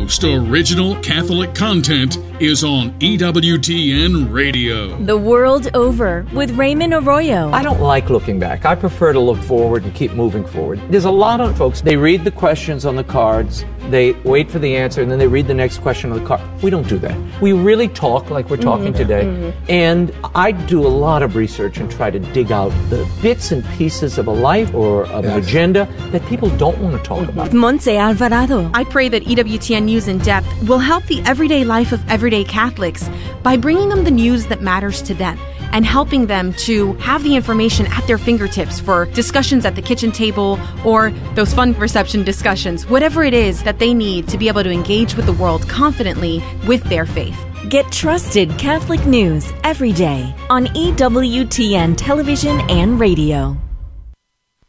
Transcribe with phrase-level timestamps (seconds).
[0.00, 4.96] most original Catholic content is on EWTN Radio.
[5.04, 7.52] The World Over with Raymond Arroyo.
[7.52, 8.66] I don't like looking back.
[8.66, 10.80] I prefer to look forward and keep moving forward.
[10.90, 14.58] There's a lot of folks, they read the questions on the cards, they wait for
[14.58, 16.40] the answer, and then they read the next question on the card.
[16.62, 17.16] We don't do that.
[17.40, 18.96] We really talk like we're talking mm-hmm.
[18.96, 19.24] today.
[19.24, 19.70] Mm-hmm.
[19.70, 23.64] And I do a lot of research and try to dig out the bits and
[23.76, 25.32] pieces of a life or of yes.
[25.32, 27.38] an agenda that people don't want to talk mm-hmm.
[27.38, 27.52] about.
[27.52, 28.68] Montse Alvarado.
[28.74, 33.08] I pray that EWTN News in Depth will help the everyday life of everyday Catholics
[33.42, 35.38] by bringing them the news that matters to them
[35.72, 40.10] and helping them to have the information at their fingertips for discussions at the kitchen
[40.10, 44.62] table or those fun reception discussions, whatever it is that they need to be able
[44.62, 47.38] to engage with the world confidently with their faith.
[47.68, 53.56] Get trusted Catholic news every day on EWTN television and radio.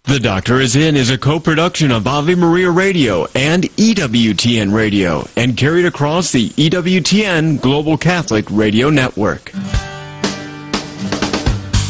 [0.06, 5.56] The Doctor is In is a co-production of Ave Maria Radio and EWTN Radio and
[5.56, 9.54] carried across the EWTN Global Catholic Radio Network.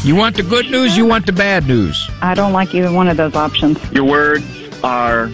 [0.04, 2.08] You want the good news, you want the bad news?
[2.22, 3.82] I don't like either one of those options.
[3.90, 4.44] Your words
[4.84, 5.28] are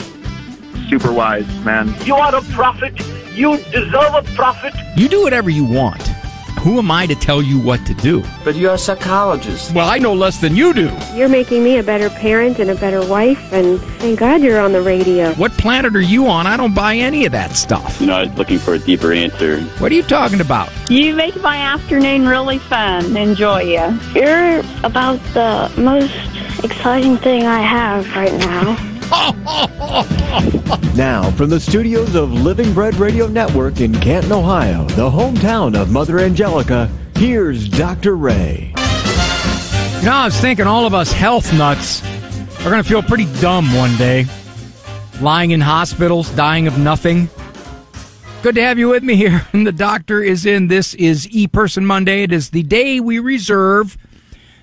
[0.88, 1.94] super wise, man.
[2.06, 2.98] You are a prophet.
[3.34, 4.72] You deserve a prophet.
[4.96, 6.00] You do whatever you want.
[6.60, 8.22] Who am I to tell you what to do?
[8.44, 9.72] But you're a psychologist.
[9.74, 10.90] Well, I know less than you do.
[11.14, 14.72] You're making me a better parent and a better wife, and thank God you're on
[14.72, 15.32] the radio.
[15.36, 16.46] What planet are you on?
[16.46, 17.98] I don't buy any of that stuff.
[17.98, 19.62] You know, I was looking for a deeper answer.
[19.78, 20.70] What are you talking about?
[20.90, 23.16] You make my afternoon really fun.
[23.16, 23.98] Enjoy you.
[24.14, 26.12] You're about the most
[26.62, 28.99] exciting thing I have right now.
[30.94, 35.90] now, from the studios of Living Bread Radio Network in Canton, Ohio, the hometown of
[35.90, 38.14] Mother Angelica, here's Dr.
[38.14, 38.72] Ray.
[39.98, 42.04] You know, I was thinking all of us health nuts
[42.60, 44.26] are going to feel pretty dumb one day.
[45.20, 47.28] Lying in hospitals, dying of nothing.
[48.42, 49.44] Good to have you with me here.
[49.52, 50.68] And the doctor is in.
[50.68, 52.22] This is E Person Monday.
[52.22, 53.98] It is the day we reserve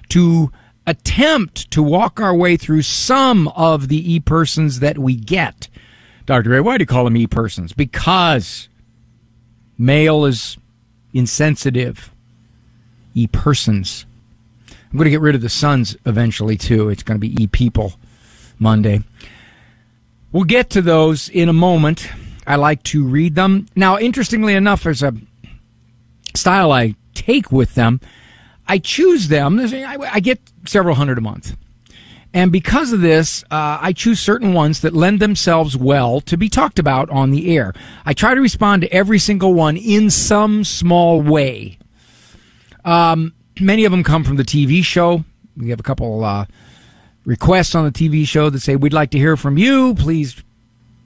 [0.10, 0.54] to
[0.88, 5.68] attempt to walk our way through some of the e persons that we get.
[6.26, 6.50] Dr.
[6.50, 7.74] Ray, why do you call them e persons?
[7.74, 8.70] Because
[9.78, 10.58] male is
[11.14, 12.12] insensitive.
[13.14, 14.06] E persons.
[14.70, 16.90] I'm going to get rid of the sons eventually, too.
[16.90, 17.94] It's going to be e people
[18.58, 19.02] Monday.
[20.32, 22.10] We'll get to those in a moment.
[22.46, 23.68] I like to read them.
[23.76, 25.14] Now, interestingly enough, there's a
[26.34, 28.00] style I take with them
[28.68, 29.60] I choose them.
[29.60, 31.58] I get several hundred a month.
[32.34, 36.50] And because of this, uh, I choose certain ones that lend themselves well to be
[36.50, 37.74] talked about on the air.
[38.06, 41.80] I try to respond to every single one in some small way.
[42.86, 45.24] Um, many of them come from the TV show.
[45.56, 46.46] We have a couple uh,
[47.26, 49.96] requests on the TV show that say, We'd like to hear from you.
[49.96, 50.42] Please,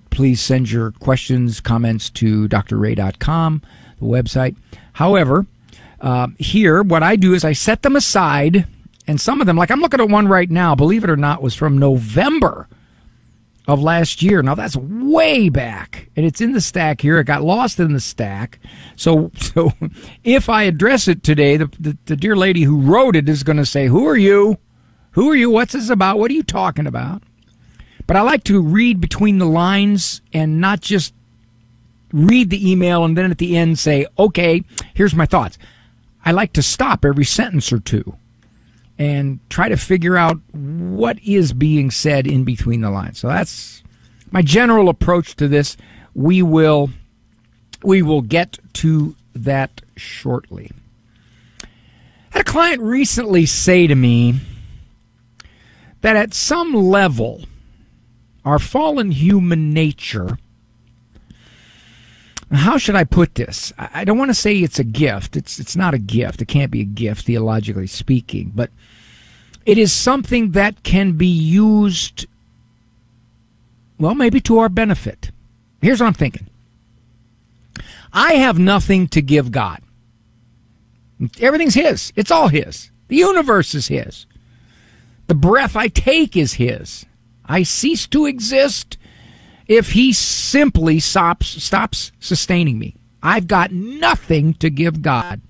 [0.09, 3.61] please send your questions, comments to drray.com,
[3.99, 4.55] the website.
[4.93, 5.45] However,
[6.01, 8.67] uh, here, what I do is I set them aside,
[9.11, 11.41] and some of them, like I'm looking at one right now, believe it or not,
[11.41, 12.69] was from November
[13.67, 14.41] of last year.
[14.41, 17.19] Now that's way back, and it's in the stack here.
[17.19, 18.57] It got lost in the stack.
[18.95, 19.73] So, so
[20.23, 23.57] if I address it today, the, the, the dear lady who wrote it is going
[23.57, 24.57] to say, "Who are you?
[25.11, 25.49] Who are you?
[25.49, 26.17] What's this about?
[26.17, 27.21] What are you talking about?"
[28.07, 31.13] But I like to read between the lines and not just
[32.13, 34.63] read the email and then at the end say, "Okay,
[34.93, 35.57] here's my thoughts."
[36.23, 38.15] I like to stop every sentence or two
[39.01, 43.17] and try to figure out what is being said in between the lines.
[43.17, 43.81] So that's
[44.29, 45.75] my general approach to this.
[46.13, 46.91] We will
[47.81, 50.69] we will get to that shortly.
[51.63, 51.67] I
[52.29, 54.39] had a client recently say to me
[56.01, 57.45] that at some level
[58.45, 60.37] our fallen human nature
[62.51, 63.71] how should I put this?
[63.79, 65.37] I don't want to say it's a gift.
[65.37, 66.41] It's it's not a gift.
[66.41, 68.69] It can't be a gift theologically speaking, but
[69.65, 72.25] it is something that can be used
[74.01, 75.29] well, maybe to our benefit.
[75.79, 76.47] Here's what I'm thinking.
[78.11, 79.79] I have nothing to give God.
[81.39, 82.11] Everything's his.
[82.15, 82.89] It's all his.
[83.09, 84.25] The universe is his.
[85.27, 87.05] The breath I take is his.
[87.45, 88.97] I cease to exist
[89.67, 92.95] if he simply stops stops sustaining me.
[93.21, 95.41] I've got nothing to give God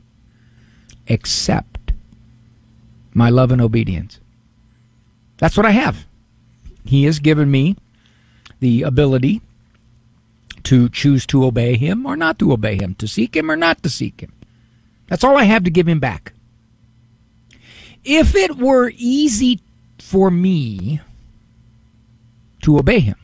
[1.07, 1.70] except
[3.13, 4.19] my love and obedience.
[5.37, 6.05] That's what I have.
[6.85, 7.77] He has given me
[8.59, 9.41] the ability
[10.63, 13.81] to choose to obey him or not to obey him, to seek him or not
[13.83, 14.31] to seek him.
[15.07, 16.33] That's all I have to give him back.
[18.03, 19.59] If it were easy
[19.99, 21.01] for me
[22.63, 23.17] to obey him,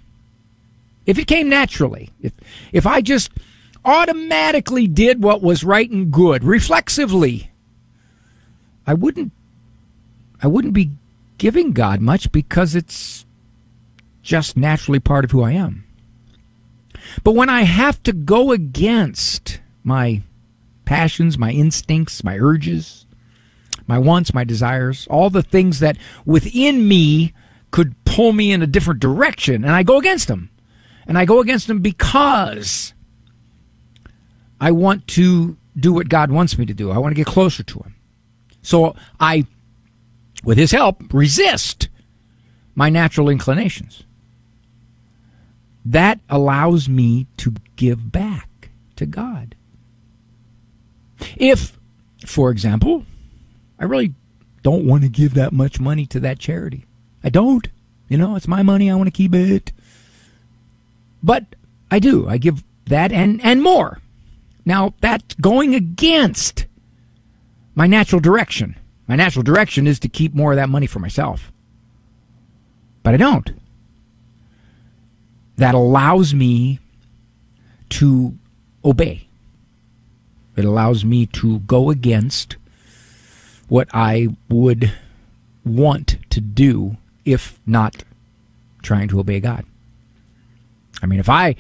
[1.06, 2.34] if it came naturally, if
[2.72, 3.31] if I just
[3.86, 7.50] automatically did what was right and good, reflexively,
[8.86, 9.31] I wouldn't
[10.42, 10.92] I wouldn't be
[11.38, 13.25] giving God much because it's
[14.22, 15.86] just naturally part of who I am.
[17.24, 20.22] But when I have to go against my
[20.86, 23.06] passions, my instincts, my urges,
[23.88, 27.34] my wants, my desires, all the things that within me
[27.72, 30.50] could pull me in a different direction, and I go against them.
[31.07, 32.94] And I go against them because
[34.60, 36.92] I want to do what God wants me to do.
[36.92, 37.95] I want to get closer to Him.
[38.62, 39.45] So I,
[40.44, 41.89] with His help, resist
[42.75, 44.04] my natural inclinations.
[45.86, 49.56] That allows me to give back to God.
[51.36, 51.80] If,
[52.25, 53.06] for example,
[53.80, 54.13] I really
[54.63, 56.86] don't want to give that much money to that charity,
[57.24, 57.68] I don't.
[58.10, 58.89] You know, it's my money.
[58.89, 59.72] I want to keep it.
[61.24, 61.45] But
[61.89, 62.28] I do.
[62.28, 64.00] I give that and, and more.
[64.66, 66.66] Now, that's going against
[67.75, 68.75] my natural direction.
[69.07, 71.51] My natural direction is to keep more of that money for myself.
[73.04, 73.51] But I don't.
[75.57, 76.80] That allows me
[77.89, 78.38] to
[78.83, 79.27] obey.
[80.56, 82.57] It allows me to go against
[83.69, 84.92] what I would
[85.63, 88.03] want to do if not
[88.81, 89.65] trying to obey God.
[91.01, 91.56] I mean, if I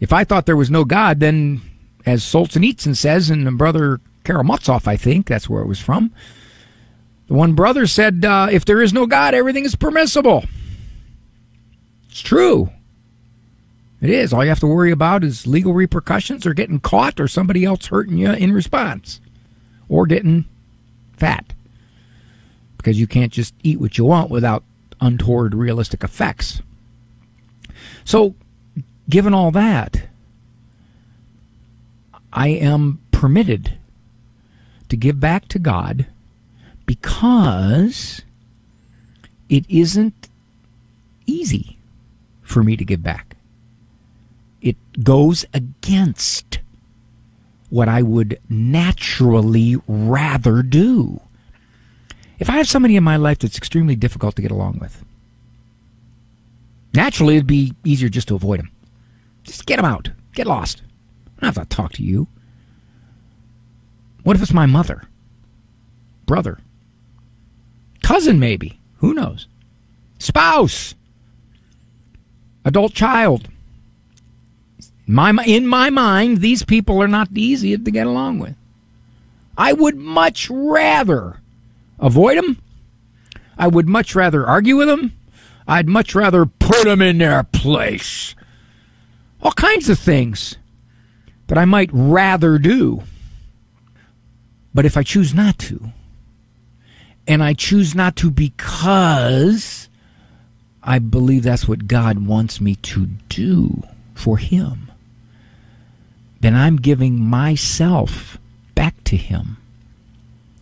[0.00, 1.62] if I thought there was no God, then
[2.04, 6.12] as Solzhenitsyn says, and brother Karamazov, I think that's where it was from.
[7.28, 10.44] The one brother said, uh, "If there is no God, everything is permissible."
[12.08, 12.70] It's true.
[14.00, 14.32] It is.
[14.32, 17.86] All you have to worry about is legal repercussions, or getting caught, or somebody else
[17.86, 19.20] hurting you in response,
[19.88, 20.44] or getting
[21.16, 21.52] fat
[22.86, 24.62] because you can't just eat what you want without
[25.00, 26.62] untoward realistic effects.
[28.04, 28.36] So,
[29.08, 30.08] given all that,
[32.32, 33.76] I am permitted
[34.88, 36.06] to give back to God
[36.86, 38.22] because
[39.48, 40.28] it isn't
[41.26, 41.78] easy
[42.42, 43.36] for me to give back.
[44.62, 46.60] It goes against
[47.68, 51.20] what I would naturally rather do.
[52.38, 55.04] If I have somebody in my life that's extremely difficult to get along with,
[56.94, 58.70] naturally it'd be easier just to avoid them.
[59.42, 60.10] Just get them out.
[60.34, 60.82] Get lost.
[61.38, 62.26] I don't have to talk to you.
[64.22, 65.04] What if it's my mother?
[66.26, 66.58] Brother?
[68.06, 68.78] Cousin, maybe.
[68.98, 69.48] Who knows?
[70.20, 70.94] Spouse?
[72.64, 73.48] Adult child?
[75.08, 78.54] My, in my mind, these people are not easiest to get along with.
[79.58, 81.40] I would much rather
[81.98, 82.62] avoid them.
[83.58, 85.12] I would much rather argue with them.
[85.66, 88.36] I'd much rather put them in their place.
[89.42, 90.58] All kinds of things
[91.48, 93.02] that I might rather do.
[94.72, 95.90] But if I choose not to,
[97.26, 99.88] and I choose not to because
[100.82, 103.82] I believe that's what God wants me to do
[104.14, 104.90] for Him,
[106.40, 108.38] then I'm giving myself
[108.74, 109.56] back to Him.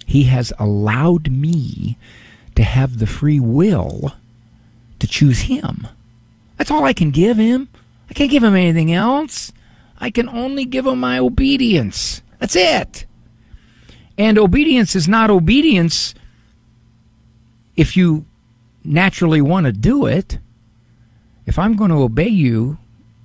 [0.06, 1.98] He has allowed me
[2.54, 4.14] to have the free will
[4.98, 5.86] to choose Him.
[6.56, 7.68] That's all I can give Him.
[8.08, 9.52] I can't give Him anything else.
[9.98, 12.22] I can only give Him my obedience.
[12.38, 13.06] That's it.
[14.16, 16.14] And obedience is not obedience
[17.76, 18.24] if you
[18.84, 20.38] naturally want to do it.
[21.46, 22.78] If I'm going to obey you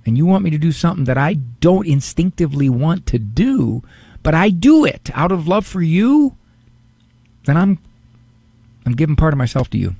[0.06, 3.82] and you want me to do something that I don't instinctively want to do,
[4.22, 6.36] but I do it out of love for you,
[7.44, 7.78] then I'm
[8.84, 9.94] I'm giving part of myself to you.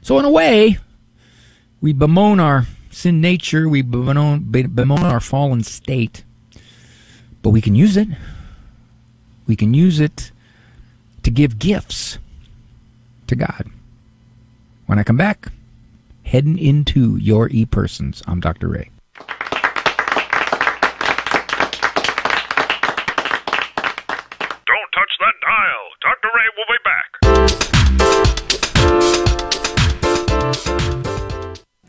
[0.00, 0.78] So in a way,
[1.80, 6.24] we bemoan our sin nature, we bemoan, bemoan our fallen state,
[7.42, 8.08] but we can use it.
[9.46, 10.32] We can use it
[11.22, 12.18] to give gifts
[13.28, 13.70] to God.
[14.86, 15.48] When I come back,
[16.24, 18.68] heading into your e persons, I'm Dr.
[18.68, 18.90] Ray.
[24.66, 25.88] Don't touch that dial.
[26.02, 26.28] Dr.
[26.34, 27.08] Ray will be back.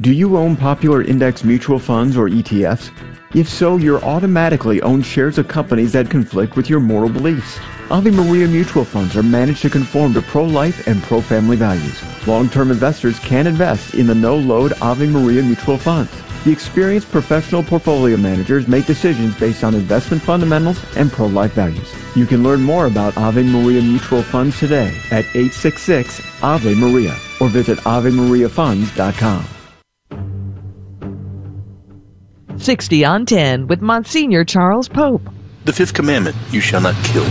[0.01, 2.91] Do you own popular index mutual funds or ETFs?
[3.35, 7.59] If so, you're automatically own shares of companies that conflict with your moral beliefs.
[7.91, 11.99] Ave Maria mutual funds are managed to conform to pro-life and pro-family values.
[12.27, 16.11] Long-term investors can invest in the no-load Ave Maria mutual funds.
[16.43, 21.91] The experienced professional portfolio managers make decisions based on investment fundamentals and pro-life values.
[22.15, 27.49] You can learn more about Ave Maria Mutual Funds today at 866 Ave Maria or
[27.49, 29.45] visit AveMariaFunds.com.
[32.57, 35.27] 60 on 10 with Monsignor Charles Pope.
[35.65, 37.27] The fifth commandment, you shall not kill.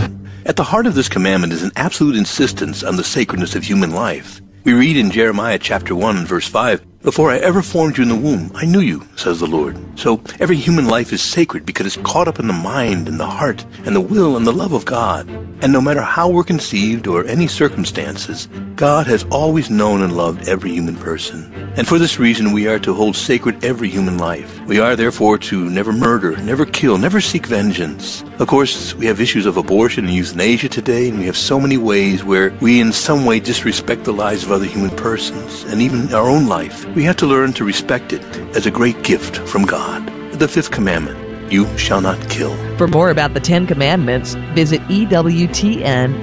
[0.49, 3.91] At the heart of this commandment is an absolute insistence on the sacredness of human
[3.91, 4.41] life.
[4.63, 8.09] We read in Jeremiah chapter 1 and verse 5, before I ever formed you in
[8.09, 9.77] the womb, I knew you, says the Lord.
[9.97, 13.25] So every human life is sacred because it's caught up in the mind and the
[13.25, 15.29] heart and the will and the love of God.
[15.61, 20.47] And no matter how we're conceived or any circumstances, God has always known and loved
[20.47, 21.51] every human person.
[21.75, 24.59] And for this reason, we are to hold sacred every human life.
[24.65, 28.23] We are therefore to never murder, never kill, never seek vengeance.
[28.39, 31.77] Of course, we have issues of abortion and euthanasia today, and we have so many
[31.77, 36.13] ways where we in some way disrespect the lives of other human persons and even
[36.13, 36.85] our own life.
[36.95, 38.23] We have to learn to respect it
[38.55, 40.07] as a great gift from God.
[40.33, 42.55] The fifth commandment you shall not kill.
[42.77, 46.19] For more about the Ten Commandments, visit EWTNRC.com.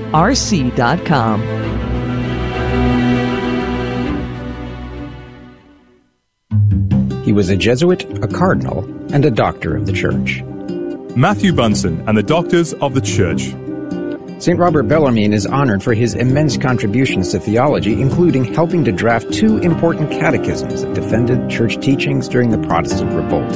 [7.24, 10.42] He was a Jesuit, a cardinal, and a doctor of the church.
[11.16, 13.52] Matthew Bunson and the Doctors of the Church.
[14.38, 14.58] St.
[14.58, 19.56] Robert Bellarmine is honored for his immense contributions to theology, including helping to draft two
[19.58, 23.50] important catechisms that defended church teachings during the Protestant revolt.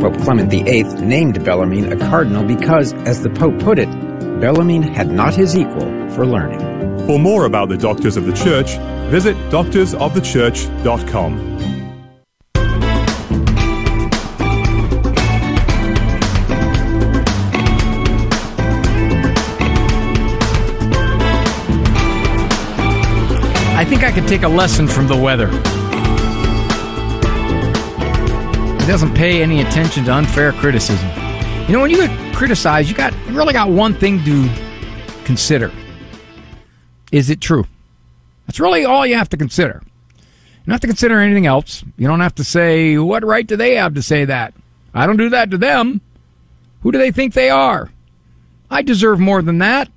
[0.00, 3.88] Pope Clement VIII named Bellarmine a cardinal because, as the Pope put it,
[4.40, 6.58] Bellarmine had not his equal for learning.
[7.06, 8.78] For more about the Doctors of the Church,
[9.10, 11.75] visit doctorsofthechurch.com.
[23.88, 25.48] think I could take a lesson from the weather.
[28.82, 31.08] It doesn't pay any attention to unfair criticism.
[31.66, 34.48] You know, when you get criticized, you got you really got one thing to
[35.24, 35.72] consider.
[37.12, 37.66] Is it true?
[38.46, 39.82] That's really all you have to consider.
[39.84, 41.84] You don't have to consider anything else.
[41.96, 44.54] You don't have to say, what right do they have to say that?
[44.94, 46.00] I don't do that to them.
[46.82, 47.90] Who do they think they are?
[48.70, 49.88] I deserve more than that.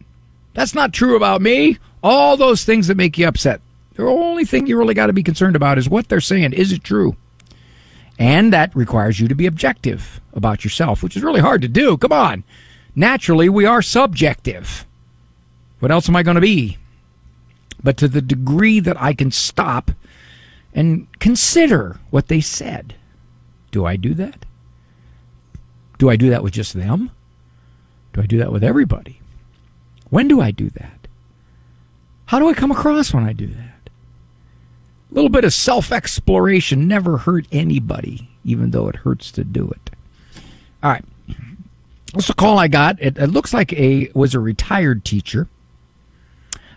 [0.54, 1.80] That's not true about me.
[2.04, 3.62] All those things that make you upset.
[4.00, 6.54] The only thing you really got to be concerned about is what they're saying.
[6.54, 7.18] Is it true?
[8.18, 11.98] And that requires you to be objective about yourself, which is really hard to do.
[11.98, 12.46] Come on.
[12.96, 14.86] Naturally, we are subjective.
[15.80, 16.78] What else am I going to be?
[17.84, 19.92] But to the degree that I can stop
[20.74, 22.96] and consider what they said,
[23.72, 24.46] do I do that?
[25.98, 27.12] Do I do that with just them?
[28.14, 29.20] Do I do that with everybody?
[30.10, 31.10] When do I do that?
[32.28, 33.69] How do I come across when I do that?
[35.12, 39.68] A little bit of self exploration never hurt anybody, even though it hurts to do
[39.70, 39.90] it.
[40.84, 41.04] All right.
[42.14, 43.02] What's a call I got?
[43.02, 45.48] It, it looks like a was a retired teacher.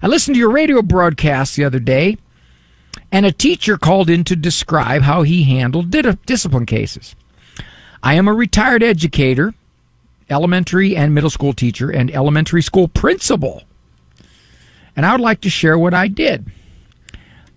[0.02, 2.16] I listened to your radio broadcast the other day,
[3.10, 7.14] and a teacher called in to describe how he handled uh, discipline cases.
[8.02, 9.54] I am a retired educator,
[10.28, 13.62] elementary and middle school teacher, and elementary school principal.
[14.96, 16.50] And I would like to share what I did.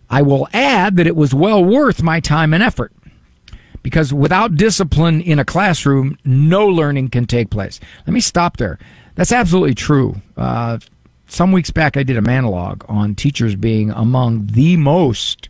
[0.10, 2.94] I will add that it was well worth my time and effort
[3.84, 7.80] because without discipline in a classroom, no learning can take place.
[8.08, 8.80] Let me stop there.
[9.16, 10.16] That's absolutely true.
[10.36, 10.80] Uh,
[11.28, 15.50] some weeks back, I did a monologue on teachers being among the most,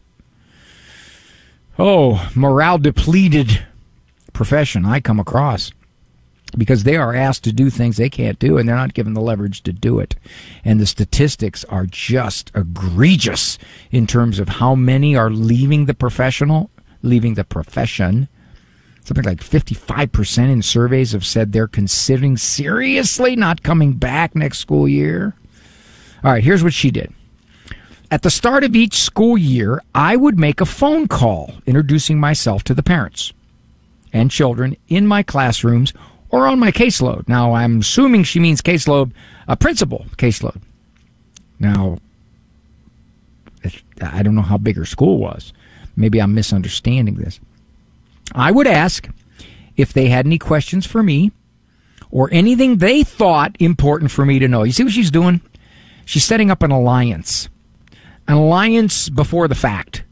[1.77, 3.65] oh, morale depleted
[4.33, 5.71] profession I come across
[6.57, 9.21] because they are asked to do things they can't do and they're not given the
[9.21, 10.15] leverage to do it.
[10.63, 13.57] And the statistics are just egregious
[13.91, 16.69] in terms of how many are leaving the professional,
[17.01, 18.27] leaving the profession.
[19.03, 24.87] Something like 55% in surveys have said they're considering seriously not coming back next school
[24.87, 25.35] year.
[26.23, 27.13] All right, here's what she did.
[28.09, 32.63] At the start of each school year, I would make a phone call introducing myself
[32.63, 33.33] to the parents
[34.13, 35.93] and children in my classrooms
[36.35, 37.29] or on my caseload.
[37.29, 39.13] Now, I'm assuming she means caseload,
[39.47, 40.61] a principal caseload.
[41.59, 41.99] Now,
[44.01, 45.53] I don't know how big her school was.
[45.95, 47.39] Maybe I'm misunderstanding this.
[48.33, 49.07] I would ask
[49.77, 51.31] if they had any questions for me
[52.11, 54.63] or anything they thought important for me to know.
[54.63, 55.39] You see what she's doing?
[56.03, 57.47] She's setting up an alliance.
[58.27, 60.03] An alliance before the fact.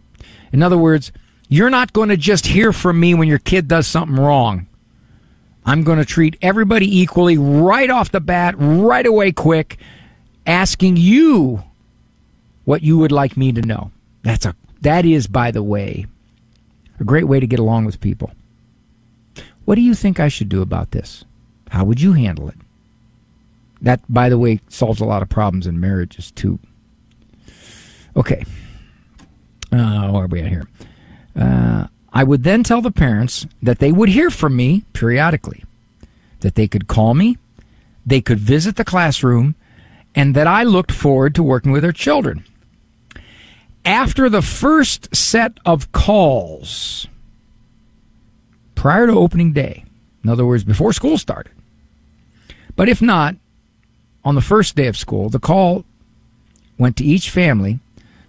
[0.53, 1.11] In other words,
[1.49, 4.67] you're not going to just hear from me when your kid does something wrong.
[5.65, 9.77] I'm going to treat everybody equally right off the bat, right away, quick,
[10.45, 11.63] asking you
[12.65, 13.91] what you would like me to know.
[14.23, 16.05] That's a that is, by the way,
[16.99, 18.31] a great way to get along with people.
[19.63, 21.23] What do you think I should do about this?
[21.69, 22.57] How would you handle it?
[23.81, 26.59] That, by the way, solves a lot of problems in marriages too.
[28.15, 28.43] Okay,
[29.71, 30.67] uh, where are we at here?
[31.35, 35.63] Uh, I would then tell the parents that they would hear from me periodically,
[36.41, 37.37] that they could call me,
[38.05, 39.55] they could visit the classroom,
[40.13, 42.45] and that I looked forward to working with their children.
[43.83, 47.07] After the first set of calls,
[48.75, 49.83] prior to opening day,
[50.23, 51.51] in other words, before school started,
[52.75, 53.35] but if not,
[54.23, 55.83] on the first day of school, the call
[56.77, 57.79] went to each family,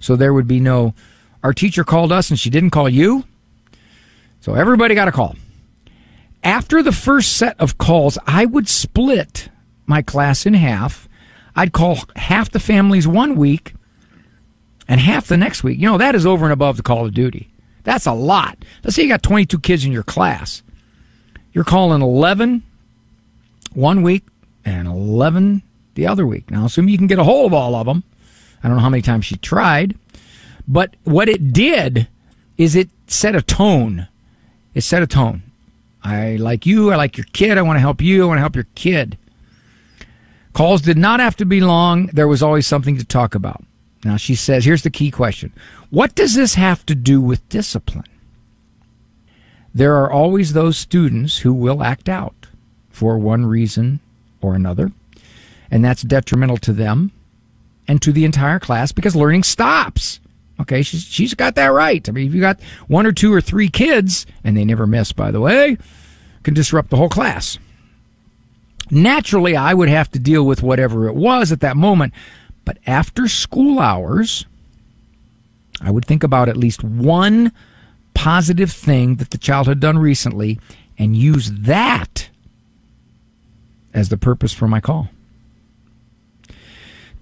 [0.00, 0.94] so there would be no,
[1.42, 3.24] our teacher called us and she didn't call you.
[4.44, 5.36] So everybody got a call.
[6.42, 9.48] After the first set of calls, I would split
[9.86, 11.08] my class in half.
[11.56, 13.72] I'd call half the families one week
[14.86, 15.78] and half the next week.
[15.78, 17.48] You know, that is over and above the call of duty.
[17.84, 18.58] That's a lot.
[18.82, 20.62] Let's say you got 22 kids in your class.
[21.54, 22.62] You're calling 11
[23.72, 24.24] one week
[24.62, 25.62] and 11
[25.94, 26.50] the other week.
[26.50, 28.04] Now, assume you can get a hold of all of them.
[28.62, 29.96] I don't know how many times she tried,
[30.68, 32.08] but what it did
[32.58, 34.06] is it set a tone.
[34.74, 35.42] It set a tone.
[36.02, 36.92] I like you.
[36.92, 37.56] I like your kid.
[37.56, 38.24] I want to help you.
[38.24, 39.16] I want to help your kid.
[40.52, 42.06] Calls did not have to be long.
[42.06, 43.64] There was always something to talk about.
[44.04, 45.52] Now she says, here's the key question.
[45.90, 48.04] What does this have to do with discipline?
[49.74, 52.46] There are always those students who will act out
[52.90, 53.98] for one reason
[54.40, 54.92] or another,
[55.70, 57.10] and that's detrimental to them
[57.88, 60.20] and to the entire class because learning stops.
[60.60, 62.08] Okay, she's, she's got that right.
[62.08, 65.12] I mean, if you got one or two or three kids, and they never miss,
[65.12, 65.76] by the way,
[66.44, 67.58] can disrupt the whole class.
[68.90, 72.12] Naturally, I would have to deal with whatever it was at that moment.
[72.64, 74.46] But after school hours,
[75.80, 77.52] I would think about at least one
[78.14, 80.60] positive thing that the child had done recently
[80.98, 82.28] and use that
[83.92, 85.08] as the purpose for my call.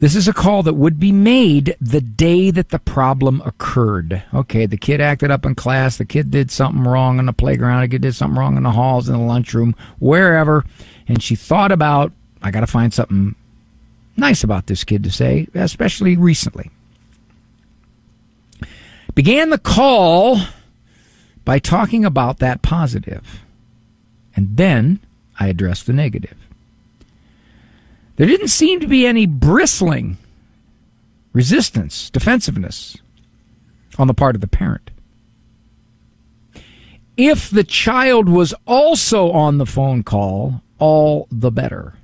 [0.03, 4.21] This is a call that would be made the day that the problem occurred.
[4.35, 7.83] Okay, the kid acted up in class, the kid did something wrong in the playground,
[7.83, 10.65] the kid did something wrong in the halls, in the lunchroom, wherever,
[11.07, 12.11] and she thought about,
[12.43, 13.37] I got to find something
[14.17, 16.73] nice about this kid to say, especially recently.
[19.15, 20.41] Began the call
[21.45, 23.45] by talking about that positive,
[24.35, 24.99] and then
[25.38, 26.41] I addressed the negative.
[28.23, 30.17] There didn't seem to be any bristling
[31.33, 32.97] resistance, defensiveness
[33.99, 34.93] on the part of the parent.
[37.17, 41.95] If the child was also on the phone call, all the better.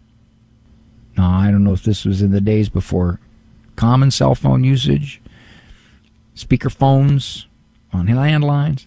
[1.16, 3.20] Now, I don't know if this was in the days before
[3.76, 5.20] common cell phone usage,
[6.34, 7.46] speaker phones
[7.92, 8.86] on landlines.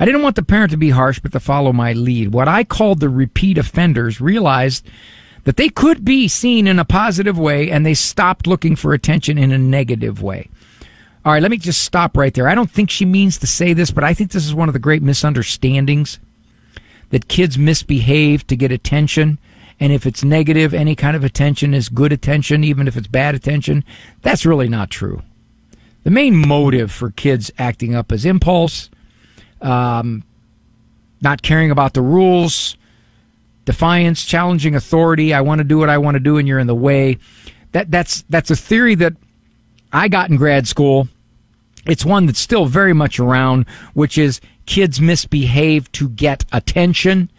[0.00, 2.32] I didn't want the parent to be harsh, but to follow my lead.
[2.32, 4.84] What I called the repeat offenders realized
[5.44, 9.38] that they could be seen in a positive way and they stopped looking for attention
[9.38, 10.48] in a negative way.
[11.24, 12.48] All right, let me just stop right there.
[12.48, 14.74] I don't think she means to say this, but I think this is one of
[14.74, 16.18] the great misunderstandings
[17.10, 19.38] that kids misbehave to get attention.
[19.80, 23.34] And if it's negative, any kind of attention is good attention, even if it's bad
[23.34, 23.84] attention.
[24.22, 25.22] That's really not true.
[26.04, 28.90] The main motive for kids acting up is impulse,
[29.62, 30.22] um,
[31.22, 32.76] not caring about the rules,
[33.64, 35.32] defiance, challenging authority.
[35.34, 37.18] I want to do what I want to do, and you're in the way.
[37.72, 39.14] That that's that's a theory that
[39.92, 41.08] I got in grad school.
[41.86, 47.30] It's one that's still very much around, which is kids misbehave to get attention.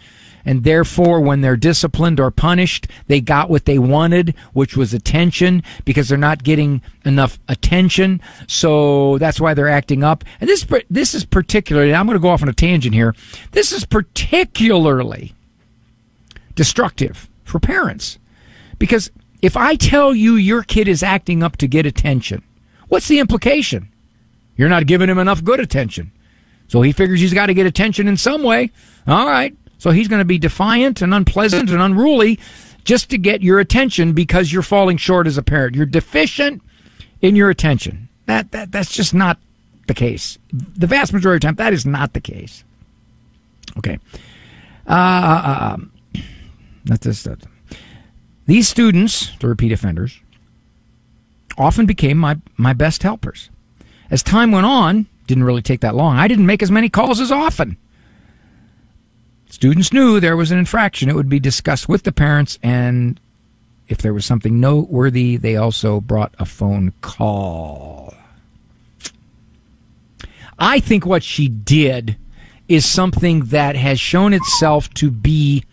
[0.47, 5.63] And therefore, when they're disciplined or punished, they got what they wanted, which was attention,
[5.85, 8.21] because they're not getting enough attention.
[8.45, 10.23] So that's why they're acting up.
[10.39, 13.15] And this, this is particularly, I'm going to go off on a tangent here.
[13.53, 15.34] This is particularly
[16.55, 18.17] destructive for parents.
[18.79, 22.43] Because if I tell you your kid is acting up to get attention,
[22.87, 23.89] what's the implication?
[24.55, 26.11] You're not giving him enough good attention.
[26.67, 28.71] So he figures he's got to get attention in some way.
[29.07, 29.55] All right.
[29.77, 32.39] So he's going to be defiant and unpleasant and unruly
[32.85, 35.75] just to get your attention because you're falling short as a parent.
[35.75, 36.61] You're deficient
[37.21, 38.09] in your attention.
[38.25, 39.37] That, that that's just not
[39.87, 40.37] the case.
[40.51, 42.63] The vast majority of the time, that is not the case.
[43.77, 43.99] Okay.
[44.87, 45.91] Uh, uh, um,
[46.85, 47.23] not this.
[47.23, 47.39] That.
[48.45, 50.19] These students, the repeat offenders,
[51.57, 53.49] often became my, my best helpers.
[54.11, 56.17] As time went on, didn't really take that long.
[56.17, 57.77] I didn't make as many calls as often.
[59.49, 61.09] Students knew there was an infraction.
[61.09, 63.19] It would be discussed with the parents, and
[63.87, 68.13] if there was something noteworthy, they also brought a phone call.
[70.59, 72.17] I think what she did
[72.67, 75.63] is something that has shown itself to be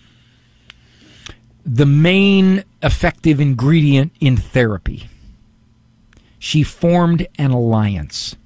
[1.65, 5.09] the main effective ingredient in therapy.
[6.39, 8.37] She formed an alliance.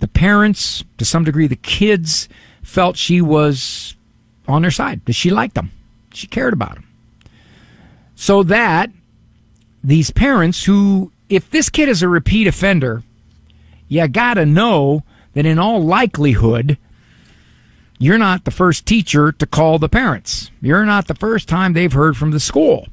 [0.00, 2.28] The parents, to some degree, the kids
[2.62, 3.94] felt she was
[4.48, 5.70] on their side, that she liked them,
[6.12, 6.88] she cared about them.
[8.14, 8.90] So that
[9.84, 13.02] these parents who, if this kid is a repeat offender,
[13.88, 16.78] you gotta know that in all likelihood,
[18.02, 20.50] you're not the first teacher to call the parents.
[20.60, 22.88] You're not the first time they've heard from the school.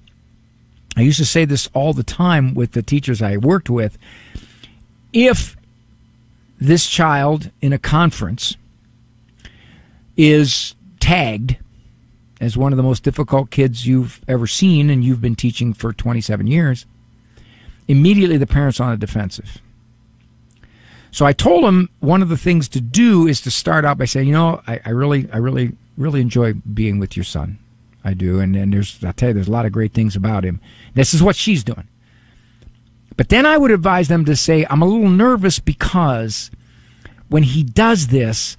[0.95, 3.97] I used to say this all the time with the teachers I worked with.
[5.11, 5.57] If
[6.59, 8.55] this child in a conference
[10.15, 11.57] is tagged
[12.39, 15.91] as one of the most difficult kids you've ever seen and you've been teaching for
[15.91, 16.85] 27 years,
[17.87, 19.59] immediately the parents on the defensive.
[21.11, 24.05] So I told him one of the things to do is to start out by
[24.05, 27.57] saying, you know, I, I really, I really, really enjoy being with your son.
[28.03, 30.45] I do, and, and there's, I'll tell you, there's a lot of great things about
[30.45, 30.61] him.
[30.93, 31.87] This is what she's doing.
[33.17, 36.49] But then I would advise them to say, I'm a little nervous because
[37.27, 38.55] when he does this,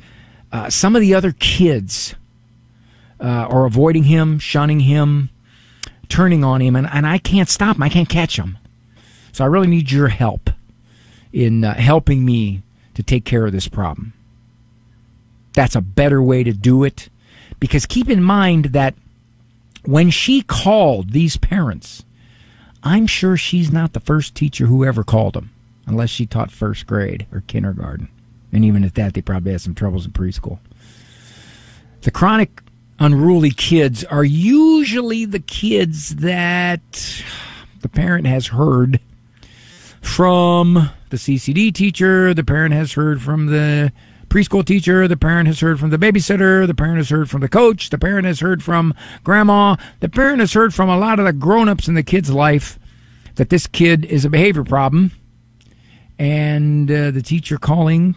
[0.53, 2.15] uh, some of the other kids
[3.19, 5.31] uh, are avoiding him, shunning him,
[6.09, 7.83] turning on him, and, and I can't stop him.
[7.83, 8.59] I can't catch him.
[9.33, 10.51] So I really need your help
[11.33, 12.63] in uh, helping me
[12.95, 14.13] to take care of this problem.
[15.53, 17.09] That's a better way to do it.
[17.59, 18.95] Because keep in mind that
[19.85, 22.05] when she called these parents,
[22.83, 25.51] I'm sure she's not the first teacher who ever called them,
[25.87, 28.09] unless she taught first grade or kindergarten.
[28.53, 30.59] And even at that, they probably had some troubles in preschool.
[32.03, 32.63] The chronic
[32.99, 37.23] unruly kids are usually the kids that
[37.81, 39.01] the parent has heard
[40.01, 43.93] from the CCD teacher, the parent has heard from the
[44.29, 47.49] preschool teacher, the parent has heard from the babysitter, the parent has heard from the
[47.49, 48.95] coach, the parent has heard from
[49.25, 52.31] grandma, the parent has heard from a lot of the grown ups in the kid's
[52.31, 52.79] life
[53.35, 55.11] that this kid is a behavior problem.
[56.19, 58.15] And uh, the teacher calling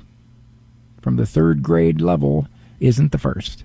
[1.01, 2.47] from the third grade level
[2.79, 3.63] isn't the first.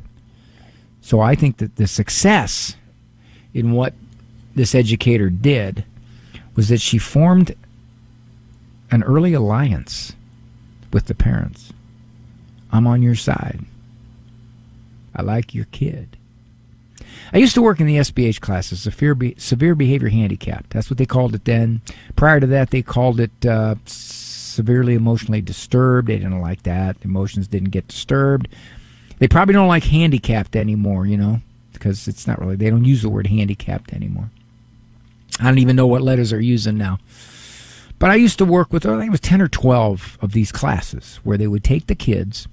[1.00, 2.76] So I think that the success
[3.52, 3.94] in what
[4.54, 5.84] this educator did
[6.54, 7.54] was that she formed
[8.90, 10.14] an early alliance
[10.92, 11.72] with the parents.
[12.70, 13.60] I'm on your side.
[15.14, 16.16] I like your kid.
[17.32, 20.66] I used to work in the SBH classes, severe, be- severe behavior handicap.
[20.70, 21.82] That's what they called it then.
[22.16, 26.08] Prior to that, they called it uh, severely emotionally disturbed.
[26.08, 26.96] They didn't like that.
[27.04, 28.48] Emotions didn't get disturbed.
[29.18, 31.40] They probably don't like handicapped anymore, you know,
[31.72, 34.30] because it's not really, they don't use the word handicapped anymore.
[35.40, 36.98] I don't even know what letters are using now.
[37.98, 40.52] But I used to work with, I think it was 10 or 12 of these
[40.52, 42.46] classes where they would take the kids,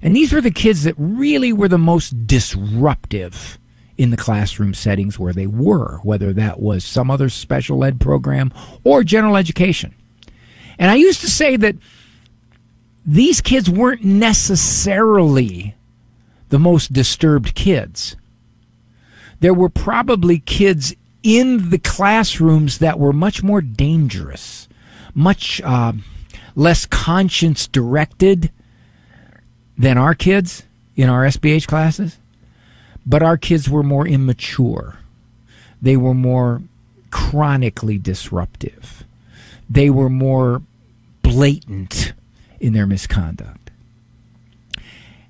[0.00, 3.58] and these were the kids that really were the most disruptive
[3.96, 8.52] in the classroom settings where they were, whether that was some other special ed program
[8.84, 9.92] or general education.
[10.78, 11.74] And I used to say that
[13.04, 15.74] these kids weren't necessarily
[16.50, 18.14] the most disturbed kids.
[19.40, 24.67] There were probably kids in the classrooms that were much more dangerous,
[25.18, 25.92] much uh,
[26.54, 28.52] less conscience directed
[29.76, 30.62] than our kids
[30.94, 32.18] in our SBH classes.
[33.04, 34.98] But our kids were more immature.
[35.82, 36.62] They were more
[37.10, 39.04] chronically disruptive.
[39.68, 40.62] They were more
[41.22, 42.12] blatant
[42.60, 43.70] in their misconduct.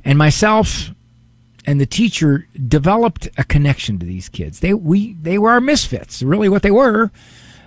[0.04, 0.90] And myself
[1.66, 4.60] and the teacher developed a connection to these kids.
[4.60, 7.10] They we they were our misfits, really what they were.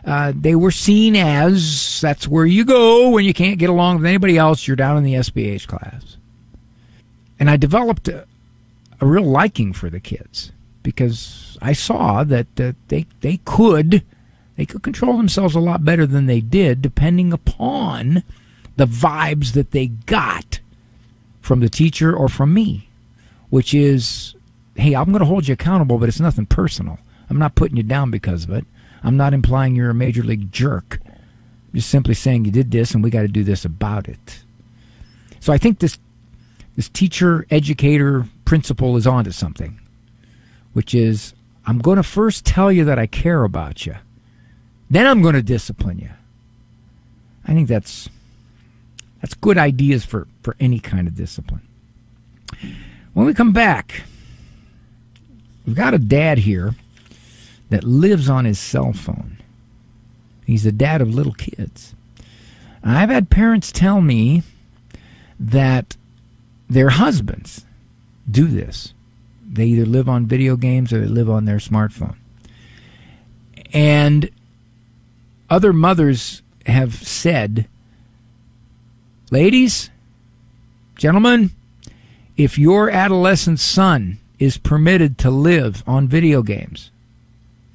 [0.06, 4.06] Uh, they were seen as that's where you go when you can't get along with
[4.06, 4.68] anybody else.
[4.68, 6.18] You're down in the SBH class,
[7.40, 8.26] and I developed a,
[9.00, 14.04] a real liking for the kids because I saw that uh, they they could
[14.56, 18.24] they could control themselves a lot better than they did, depending upon
[18.76, 20.60] the vibes that they got
[21.42, 22.88] from the teacher or from me
[23.52, 24.34] which is,
[24.76, 26.98] hey, I'm going to hold you accountable, but it's nothing personal.
[27.30, 28.66] I'm not putting you down because of it.
[29.04, 31.00] I'm not implying you're a major league jerk.
[31.06, 34.44] I'm just simply saying you did this and we got to do this about it.
[35.40, 35.98] So I think this
[36.76, 39.80] this teacher educator principle is onto something,
[40.74, 41.34] which is
[41.66, 43.96] I'm going to first tell you that I care about you.
[44.90, 46.10] Then I'm going to discipline you.
[47.48, 48.10] I think that's
[49.22, 51.62] that's good ideas for, for any kind of discipline.
[53.14, 54.04] When we come back,
[55.66, 56.76] we've got a dad here
[57.72, 59.38] that lives on his cell phone.
[60.46, 61.96] He's the dad of little kids.
[62.84, 64.44] I've had parents tell me
[65.40, 65.96] that
[66.70, 67.66] their husbands
[68.30, 68.94] do this.
[69.50, 72.18] They either live on video games or they live on their smartphone.
[73.74, 74.30] And
[75.50, 77.68] other mothers have said,
[79.32, 79.90] ladies,
[80.98, 81.50] Gentlemen,
[82.38, 86.91] if your adolescent son is permitted to live on video games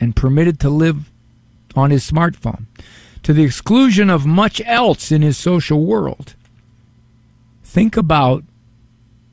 [0.01, 1.11] and permitted to live
[1.75, 2.67] on his smartphone
[3.23, 6.35] to the exclusion of much else in his social world,
[7.65, 8.45] think about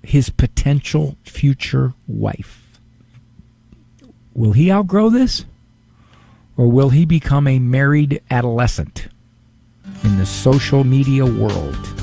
[0.02, 2.80] his potential future wife.
[4.34, 5.45] Will he outgrow this?
[6.58, 9.08] Or will he become a married adolescent
[10.04, 12.03] in the social media world?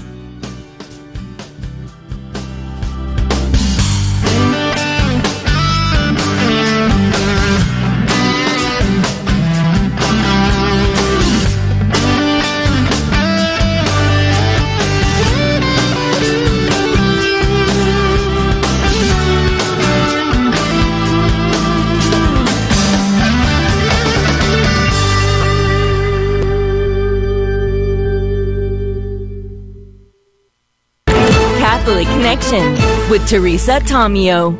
[32.50, 34.58] With Teresa Tomeo.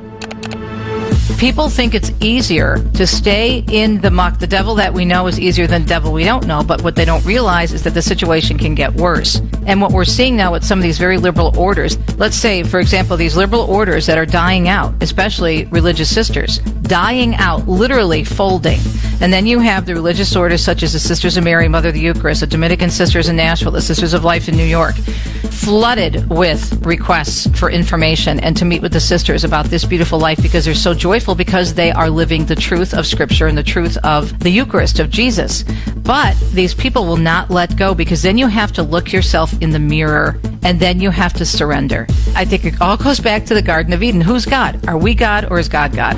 [1.40, 4.38] People think it's easier to stay in the muck.
[4.38, 6.94] The devil that we know is easier than the devil we don't know, but what
[6.94, 9.42] they don't realize is that the situation can get worse.
[9.66, 12.78] And what we're seeing now with some of these very liberal orders, let's say, for
[12.78, 18.78] example, these liberal orders that are dying out, especially religious sisters, dying out, literally folding.
[19.20, 21.94] And then you have the religious orders such as the Sisters of Mary, Mother of
[21.94, 24.94] the Eucharist, the Dominican Sisters in Nashville, the Sisters of Life in New York,
[25.40, 30.42] flooded with requests for information and to meet with the sisters about this beautiful life
[30.42, 33.96] because they're so joyful because they are living the truth of Scripture and the truth
[33.98, 35.64] of the Eucharist, of Jesus.
[35.96, 39.70] But these people will not let go because then you have to look yourself in
[39.70, 42.06] the mirror and then you have to surrender.
[42.34, 44.20] I think it all goes back to the Garden of Eden.
[44.20, 44.86] Who's God?
[44.88, 46.16] Are we God or is God God?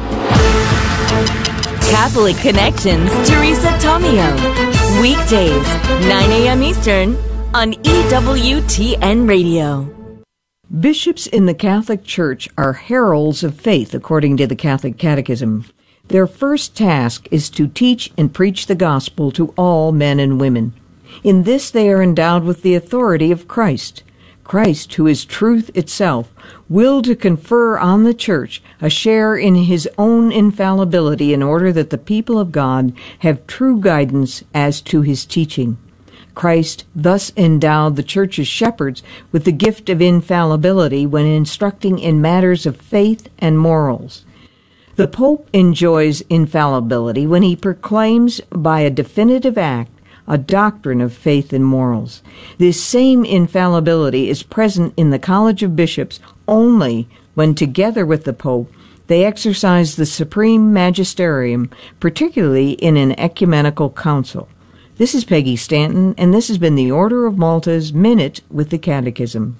[1.90, 5.00] Catholic Connections, Teresa Tomeo.
[5.00, 5.66] Weekdays,
[6.08, 6.62] 9 a.m.
[6.62, 9.86] Eastern on EWTN Radio.
[10.80, 15.66] Bishops in the Catholic Church are heralds of faith, according to the Catholic Catechism.
[16.08, 20.72] Their first task is to teach and preach the gospel to all men and women.
[21.22, 24.02] In this, they are endowed with the authority of Christ.
[24.44, 26.32] Christ, who is truth itself,
[26.70, 31.90] will to confer on the Church a share in his own infallibility in order that
[31.90, 35.76] the people of God have true guidance as to his teaching.
[36.34, 42.66] Christ thus endowed the Church's shepherds with the gift of infallibility when instructing in matters
[42.66, 44.24] of faith and morals.
[44.96, 49.90] The Pope enjoys infallibility when he proclaims by a definitive act
[50.26, 52.22] a doctrine of faith and morals.
[52.58, 58.32] This same infallibility is present in the College of Bishops only when, together with the
[58.32, 58.72] Pope,
[59.08, 64.48] they exercise the supreme magisterium, particularly in an ecumenical council.
[65.02, 68.78] This is Peggy Stanton, and this has been the Order of Malta's Minute with the
[68.78, 69.58] Catechism.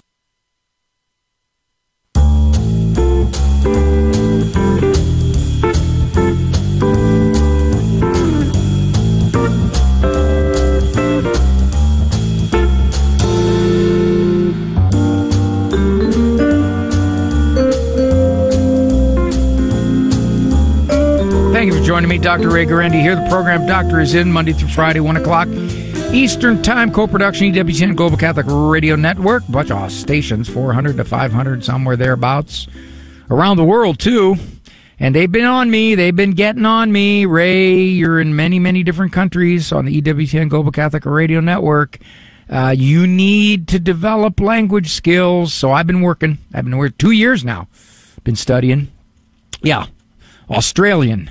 [21.93, 22.49] Joining me, Dr.
[22.49, 23.15] Ray Guarendi here.
[23.15, 25.47] The program Doctor is in Monday through Friday, 1 o'clock
[26.11, 29.43] Eastern Time, co-production, EWTN Global Catholic Radio Network.
[29.51, 32.67] Bunch of stations, 400 to 500, somewhere thereabouts.
[33.31, 34.37] Around the world, too.
[34.99, 35.95] And they've been on me.
[35.95, 37.27] They've been getting on me.
[37.27, 41.99] Ray, you're in many, many different countries on the EWTN Global Catholic Radio Network.
[42.49, 45.53] Uh, you need to develop language skills.
[45.53, 46.39] So I've been working.
[46.55, 47.69] I've been working two years now.
[48.25, 48.91] Been studying.
[49.61, 49.89] Yeah.
[50.49, 51.31] Australian.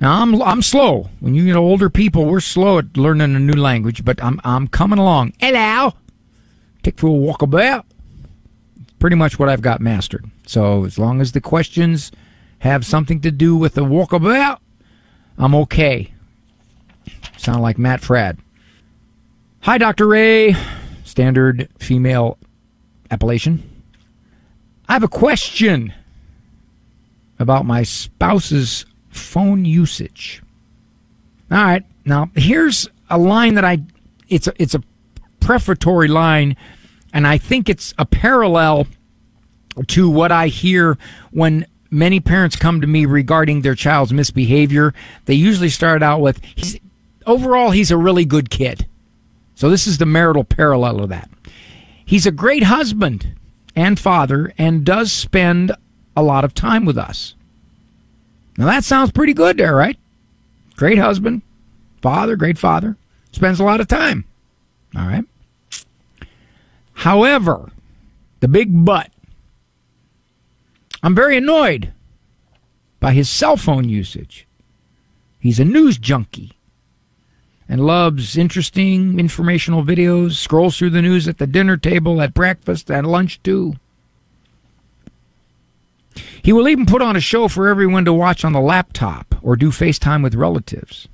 [0.00, 1.10] Now I'm I'm slow.
[1.20, 4.68] When you get older people, we're slow at learning a new language, but I'm I'm
[4.68, 5.32] coming along.
[5.40, 5.94] Hello.
[6.82, 7.84] Take for a walk about.
[8.98, 10.30] Pretty much what I've got mastered.
[10.46, 12.12] So as long as the questions
[12.60, 14.58] have something to do with the walkabout,
[15.36, 16.12] I'm okay.
[17.36, 18.38] Sound like Matt Fradd.
[19.60, 20.06] Hi, Dr.
[20.06, 20.56] Ray.
[21.04, 22.38] Standard female
[23.10, 23.62] appellation.
[24.88, 25.92] I have a question
[27.38, 28.84] about my spouse's
[29.18, 30.42] phone usage.
[31.50, 31.84] All right.
[32.04, 33.78] Now, here's a line that I
[34.28, 34.82] it's a, it's a
[35.40, 36.56] prefatory line
[37.12, 38.86] and I think it's a parallel
[39.86, 40.98] to what I hear
[41.30, 44.92] when many parents come to me regarding their child's misbehavior.
[45.24, 46.78] They usually start out with he's
[47.26, 48.86] overall he's a really good kid.
[49.54, 51.28] So this is the marital parallel of that.
[52.04, 53.34] He's a great husband
[53.74, 55.72] and father and does spend
[56.16, 57.34] a lot of time with us.
[58.58, 59.96] Now that sounds pretty good there, right?
[60.76, 61.42] Great husband,
[62.02, 62.96] father, great father,
[63.30, 64.24] spends a lot of time.
[64.96, 65.24] All right.
[66.92, 67.70] However,
[68.40, 69.10] The big butt.
[71.02, 71.92] I'm very annoyed
[73.00, 74.46] by his cell phone usage.
[75.40, 76.52] He's a news junkie
[77.68, 82.90] and loves interesting informational videos, scrolls through the news at the dinner table, at breakfast,
[82.90, 83.74] at lunch too.
[86.48, 89.54] He will even put on a show for everyone to watch on the laptop or
[89.54, 91.06] do FaceTime with relatives.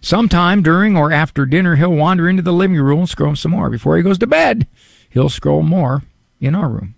[0.00, 3.70] Sometime during or after dinner, he'll wander into the living room and scroll some more.
[3.70, 4.68] Before he goes to bed,
[5.10, 6.04] he'll scroll more
[6.40, 6.94] in our room.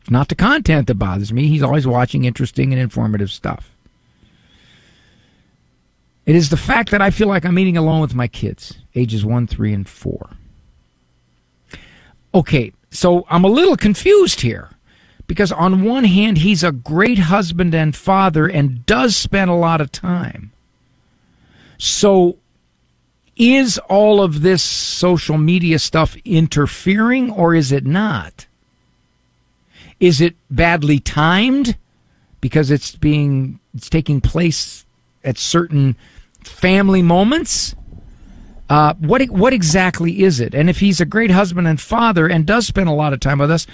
[0.00, 1.48] It's not the content that bothers me.
[1.48, 3.76] He's always watching interesting and informative stuff.
[6.24, 9.22] It is the fact that I feel like I'm eating alone with my kids, ages
[9.22, 10.30] one, three, and four.
[12.34, 14.70] Okay, so I'm a little confused here
[15.26, 19.80] because on one hand, he's a great husband and father and does spend a lot
[19.80, 20.52] of time.
[21.78, 22.36] So
[23.36, 28.46] is all of this social media stuff interfering or is it not?
[29.98, 31.76] Is it badly timed
[32.40, 34.84] because it's being it's taking place
[35.24, 35.96] at certain
[36.44, 37.74] family moments?
[38.68, 40.54] Uh, what what exactly is it?
[40.54, 43.38] And if he's a great husband and father and does spend a lot of time
[43.38, 43.66] with us,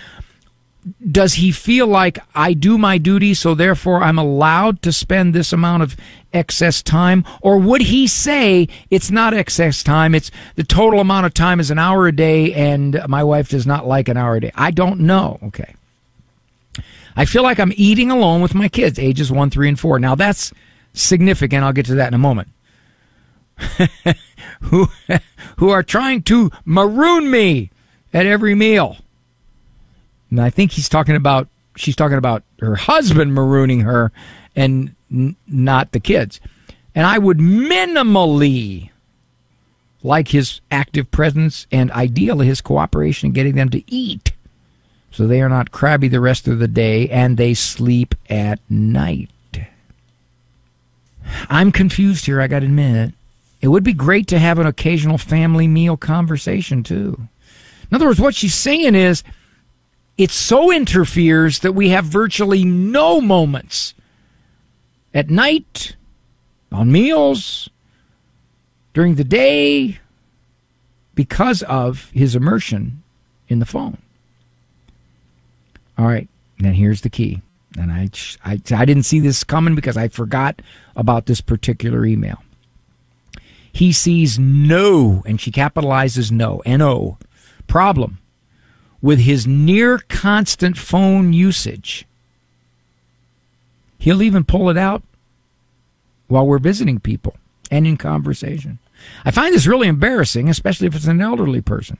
[1.11, 5.53] does he feel like I do my duty, so therefore I'm allowed to spend this
[5.53, 5.97] amount of
[6.33, 7.25] excess time?
[7.43, 11.71] Or would he say it's not excess time, it's the total amount of time is
[11.71, 14.53] an hour a day and my wife does not like an hour a day?
[14.55, 15.39] I don't know.
[15.45, 15.75] Okay.
[17.17, 19.99] I feel like I'm eating alone with my kids, ages one, three, and four.
[19.99, 20.53] Now that's
[20.95, 21.65] significant.
[21.65, 22.49] I'll get to that in a moment.
[24.63, 24.89] who,
[25.59, 27.71] who are trying to maroon me
[28.15, 28.97] at every meal.
[30.31, 34.13] And I think he's talking about, she's talking about her husband marooning her
[34.55, 36.41] and n- not the kids.
[36.95, 38.91] And I would minimally
[40.03, 44.33] like his active presence and ideally his cooperation in getting them to eat
[45.11, 49.31] so they are not crabby the rest of the day and they sleep at night.
[51.49, 53.13] I'm confused here, I got to admit.
[53.61, 57.21] It would be great to have an occasional family meal conversation, too.
[57.91, 59.23] In other words, what she's saying is
[60.21, 63.95] it so interferes that we have virtually no moments
[65.15, 65.97] at night,
[66.71, 67.71] on meals,
[68.93, 69.99] during the day,
[71.15, 73.03] because of his immersion
[73.49, 73.97] in the phone.
[75.97, 76.29] All right,
[76.59, 77.41] then here's the key.
[77.79, 78.11] And I,
[78.45, 80.61] I, I didn't see this coming because I forgot
[80.97, 82.43] about this particular email.
[83.73, 87.17] He sees no, and she capitalizes no, N-O,
[87.67, 88.20] problem
[89.03, 92.07] with his near constant phone usage.
[93.99, 95.03] He'll even pull it out
[96.29, 97.37] while we're visiting people
[97.71, 98.79] and in conversation.
[99.25, 101.99] I find this really embarrassing, especially if it's an elderly person.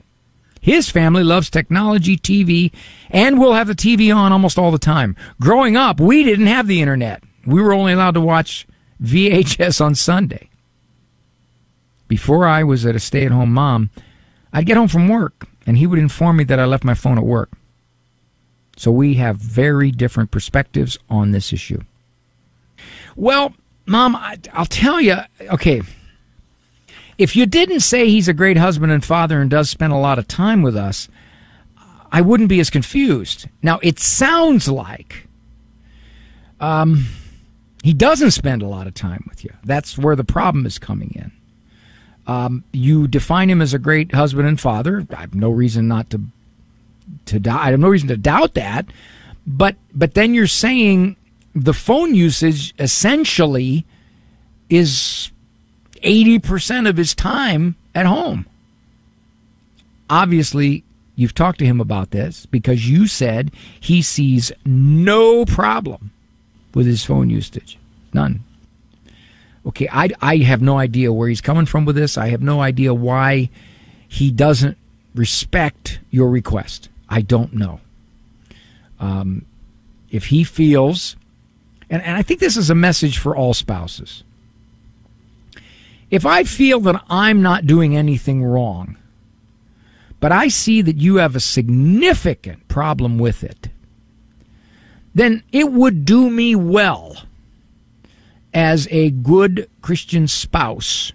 [0.61, 2.71] His family loves technology, TV,
[3.09, 5.15] and will have the TV on almost all the time.
[5.39, 7.23] Growing up, we didn't have the internet.
[7.47, 8.67] We were only allowed to watch
[9.01, 10.49] VHS on Sunday.
[12.07, 13.89] Before I was at a stay at home mom,
[14.53, 17.17] I'd get home from work and he would inform me that I left my phone
[17.17, 17.53] at work.
[18.75, 21.79] So we have very different perspectives on this issue.
[23.15, 23.53] Well,
[23.85, 25.81] mom, I, will tell you, okay,
[27.17, 30.19] if you didn't say he's a great husband and father and does spend a lot
[30.19, 31.07] of time with us,
[32.11, 33.47] I wouldn't be as confused.
[33.63, 35.25] Now, it sounds like
[36.59, 37.07] um,
[37.81, 39.53] he doesn't spend a lot of time with you.
[39.63, 41.31] That's where the problem is coming in.
[42.27, 45.05] Um, you define him as a great husband and father.
[45.15, 46.21] I have no reason not to
[47.25, 47.61] to doubt.
[47.61, 48.85] I have no reason to doubt that.
[49.45, 51.15] But but then you're saying
[51.55, 53.85] the phone usage essentially
[54.69, 55.31] is
[56.03, 58.45] eighty percent of his time at home.
[60.09, 60.83] Obviously,
[61.15, 66.11] you've talked to him about this because you said he sees no problem
[66.73, 67.77] with his phone usage.
[68.13, 68.43] None.
[69.65, 72.17] Okay, I, I have no idea where he's coming from with this.
[72.17, 73.49] I have no idea why
[74.07, 74.77] he doesn't
[75.13, 76.89] respect your request.
[77.07, 77.79] I don't know.
[78.99, 79.45] Um,
[80.09, 81.15] if he feels,
[81.89, 84.23] and, and I think this is a message for all spouses.
[86.09, 88.97] If I feel that I'm not doing anything wrong,
[90.19, 93.69] but I see that you have a significant problem with it,
[95.15, 97.15] then it would do me well
[98.53, 101.13] as a good Christian spouse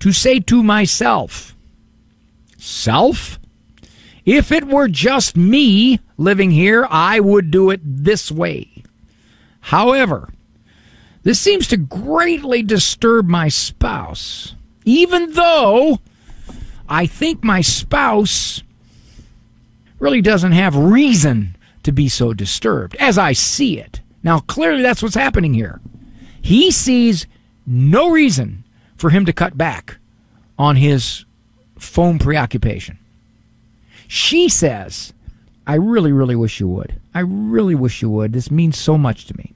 [0.00, 1.54] to say to myself,
[2.56, 3.38] Self,
[4.24, 8.82] if it were just me living here, I would do it this way.
[9.60, 10.28] However,
[11.22, 14.54] this seems to greatly disturb my spouse,
[14.84, 16.00] even though
[16.88, 18.62] I think my spouse
[19.98, 24.00] really doesn't have reason to be so disturbed, as I see it.
[24.22, 25.80] Now, clearly that's what's happening here.
[26.40, 27.26] He sees
[27.66, 28.64] no reason
[28.96, 29.96] for him to cut back
[30.58, 31.24] on his
[31.78, 32.98] phone preoccupation.
[34.08, 35.12] She says,
[35.66, 37.00] I really, really wish you would.
[37.14, 38.32] I really wish you would.
[38.32, 39.52] This means so much to me.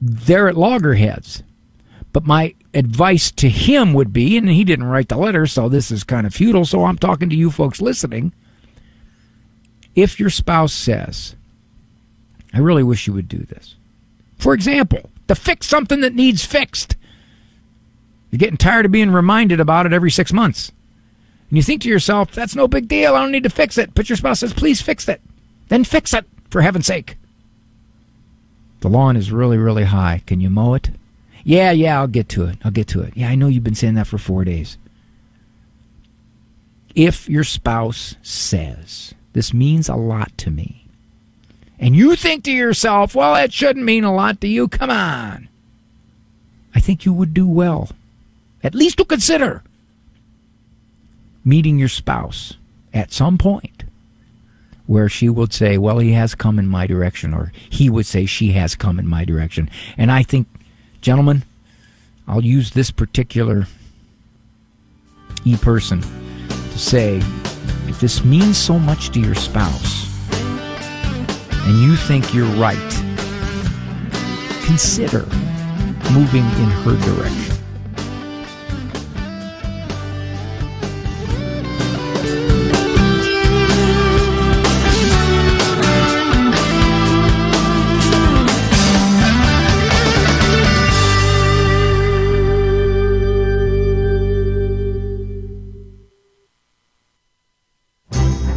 [0.00, 1.42] They're at loggerheads.
[2.12, 5.90] But my advice to him would be, and he didn't write the letter, so this
[5.90, 8.32] is kind of futile, so I'm talking to you folks listening.
[9.94, 11.36] If your spouse says,
[12.52, 13.76] I really wish you would do this.
[14.38, 16.96] For example, to fix something that needs fixed.
[18.30, 20.72] You're getting tired of being reminded about it every six months.
[21.48, 23.14] And you think to yourself, that's no big deal.
[23.14, 23.94] I don't need to fix it.
[23.94, 25.20] But your spouse says, please fix it.
[25.68, 27.16] Then fix it, for heaven's sake.
[28.80, 30.22] The lawn is really, really high.
[30.26, 30.90] Can you mow it?
[31.44, 32.58] Yeah, yeah, I'll get to it.
[32.64, 33.16] I'll get to it.
[33.16, 34.78] Yeah, I know you've been saying that for four days.
[36.94, 40.81] If your spouse says, this means a lot to me,
[41.82, 45.48] and you think to yourself, well, that shouldn't mean a lot to you, come on.
[46.76, 47.90] I think you would do well,
[48.62, 49.64] at least to consider
[51.44, 52.54] meeting your spouse
[52.94, 53.82] at some point
[54.86, 58.26] where she would say, Well, he has come in my direction, or he would say,
[58.26, 59.68] She has come in my direction.
[59.96, 60.46] And I think,
[61.00, 61.42] gentlemen,
[62.28, 63.66] I'll use this particular
[65.44, 67.16] e person to say,
[67.88, 70.11] if this means so much to your spouse
[71.64, 72.76] and you think you're right,
[74.64, 75.24] consider
[76.12, 77.51] moving in her direction.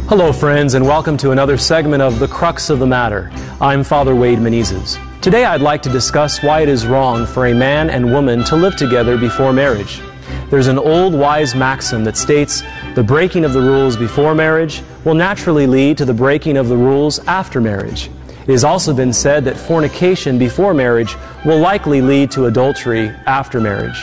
[0.08, 3.28] Hello, friends, and welcome to another segment of The Crux of the Matter.
[3.60, 5.00] I'm Father Wade Menezes.
[5.20, 8.54] Today, I'd like to discuss why it is wrong for a man and woman to
[8.54, 10.00] live together before marriage.
[10.48, 12.62] There's an old wise maxim that states
[12.94, 16.76] the breaking of the rules before marriage will naturally lead to the breaking of the
[16.76, 18.08] rules after marriage.
[18.28, 23.60] It has also been said that fornication before marriage will likely lead to adultery after
[23.60, 24.00] marriage.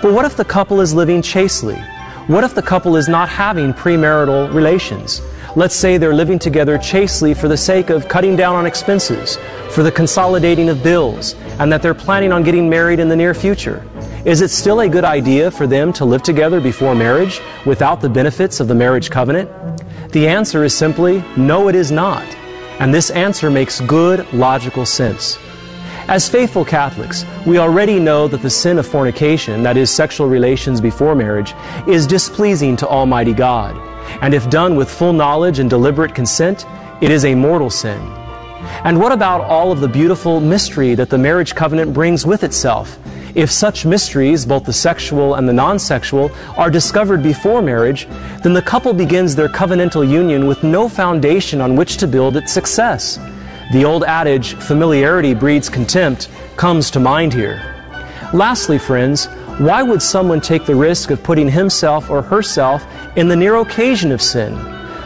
[0.00, 1.82] But what if the couple is living chastely?
[2.26, 5.20] What if the couple is not having premarital relations?
[5.56, 9.36] Let's say they're living together chastely for the sake of cutting down on expenses,
[9.68, 13.34] for the consolidating of bills, and that they're planning on getting married in the near
[13.34, 13.86] future.
[14.24, 18.08] Is it still a good idea for them to live together before marriage without the
[18.08, 19.50] benefits of the marriage covenant?
[20.12, 22.24] The answer is simply no, it is not.
[22.80, 25.38] And this answer makes good logical sense.
[26.06, 30.78] As faithful Catholics, we already know that the sin of fornication, that is, sexual relations
[30.78, 31.54] before marriage,
[31.88, 33.74] is displeasing to Almighty God.
[34.20, 36.66] And if done with full knowledge and deliberate consent,
[37.00, 37.98] it is a mortal sin.
[38.84, 42.98] And what about all of the beautiful mystery that the marriage covenant brings with itself?
[43.34, 48.06] If such mysteries, both the sexual and the non sexual, are discovered before marriage,
[48.42, 52.52] then the couple begins their covenantal union with no foundation on which to build its
[52.52, 53.18] success.
[53.72, 57.62] The old adage, familiarity breeds contempt, comes to mind here.
[58.32, 59.26] Lastly, friends,
[59.58, 62.84] why would someone take the risk of putting himself or herself
[63.16, 64.54] in the near occasion of sin?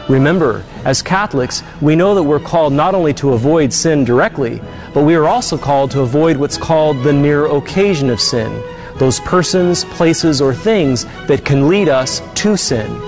[0.09, 4.59] Remember, as Catholics, we know that we're called not only to avoid sin directly,
[4.93, 8.63] but we are also called to avoid what's called the near occasion of sin
[8.99, 13.01] those persons, places, or things that can lead us to sin.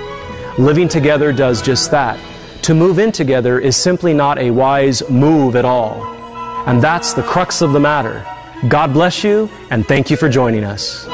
[0.57, 2.17] Living together does just that.
[2.63, 6.03] To move in together is simply not a wise move at all.
[6.67, 8.23] And that's the crux of the matter.
[8.67, 11.07] God bless you, and thank you for joining us.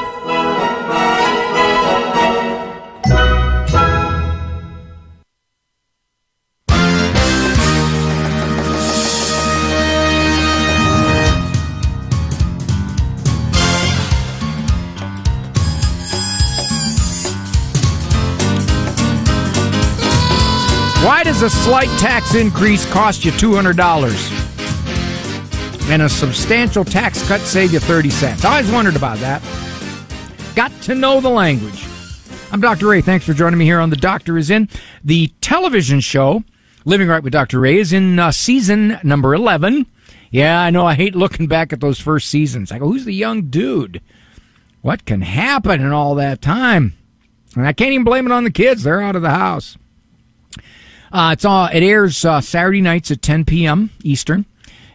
[21.48, 28.10] A slight tax increase cost you $200 and a substantial tax cut save you 30
[28.10, 28.44] cents?
[28.44, 29.42] I always wondered about that.
[30.58, 31.86] Got to know the language.
[32.52, 32.88] I'm Dr.
[32.88, 33.00] Ray.
[33.00, 34.68] Thanks for joining me here on The Doctor is In.
[35.06, 36.44] The television show,
[36.84, 37.62] Living Right with Dr.
[37.62, 39.86] Ray, is in uh, season number 11.
[40.32, 42.74] Yeah, I know I hate looking back at those first seasons.
[42.74, 44.02] I go, who's the young dude?
[44.82, 46.98] What can happen in all that time?
[47.56, 48.84] And I can't even blame it on the kids.
[48.84, 49.78] They're out of the house.
[51.12, 53.90] Uh, it's all, it airs uh, Saturday nights at 10 p.m.
[54.04, 54.46] Eastern,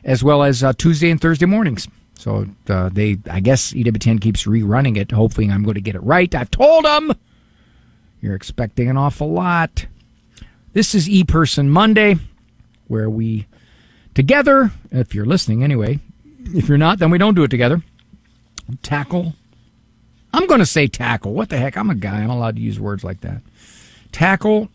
[0.05, 1.89] as well as uh, Tuesday and Thursday mornings.
[2.15, 6.03] So uh, they, I guess EWTN keeps rerunning it, hoping I'm going to get it
[6.03, 6.33] right.
[6.35, 7.13] I've told them
[8.21, 9.87] you're expecting an awful lot.
[10.73, 12.17] This is E Person Monday,
[12.87, 13.47] where we
[14.15, 15.99] together, if you're listening anyway,
[16.45, 17.83] if you're not, then we don't do it together.
[18.83, 19.35] Tackle.
[20.33, 21.35] I'm going to say tackle.
[21.35, 21.77] What the heck?
[21.77, 22.23] I'm a guy.
[22.23, 23.43] I'm allowed to use words like that.
[24.13, 24.69] Tackle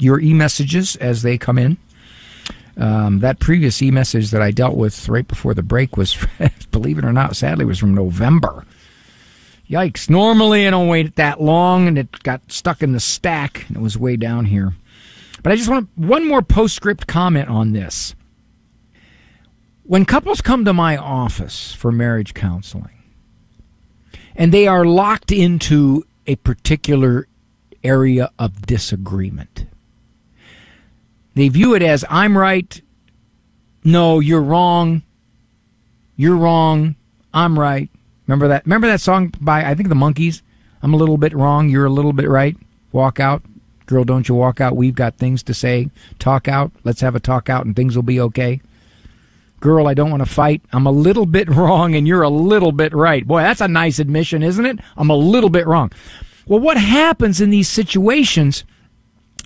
[0.00, 1.76] your e messages as they come in.
[2.76, 6.16] Um, that previous e message that I dealt with right before the break was,
[6.70, 8.64] believe it or not, sadly, was from November.
[9.68, 10.10] Yikes.
[10.10, 13.80] Normally I don't wait that long, and it got stuck in the stack, and it
[13.80, 14.74] was way down here.
[15.42, 18.14] But I just want one more postscript comment on this.
[19.84, 23.02] When couples come to my office for marriage counseling,
[24.34, 27.26] and they are locked into a particular
[27.82, 29.66] area of disagreement,
[31.34, 32.80] they view it as I'm right,
[33.84, 35.02] no, you're wrong,
[36.16, 36.96] you're wrong,
[37.32, 37.88] I'm right.
[38.26, 38.64] Remember that?
[38.66, 40.42] Remember that song by I think the Monkees?
[40.82, 42.56] I'm a little bit wrong, you're a little bit right.
[42.92, 43.42] Walk out,
[43.86, 44.76] girl, don't you walk out.
[44.76, 45.90] We've got things to say.
[46.18, 46.72] Talk out.
[46.84, 48.60] Let's have a talk out, and things will be okay.
[49.60, 50.62] Girl, I don't want to fight.
[50.72, 53.26] I'm a little bit wrong, and you're a little bit right.
[53.26, 54.78] Boy, that's a nice admission, isn't it?
[54.96, 55.92] I'm a little bit wrong.
[56.46, 58.64] Well, what happens in these situations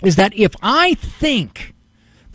[0.03, 1.74] is that if I think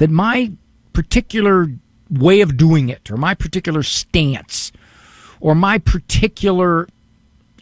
[0.00, 0.50] that my
[0.94, 1.66] particular
[2.10, 4.72] way of doing it, or my particular stance,
[5.40, 6.88] or my particular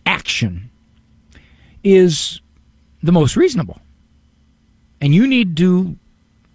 [0.07, 0.71] action
[1.83, 2.41] is
[3.03, 3.81] the most reasonable.
[5.01, 5.97] And you need to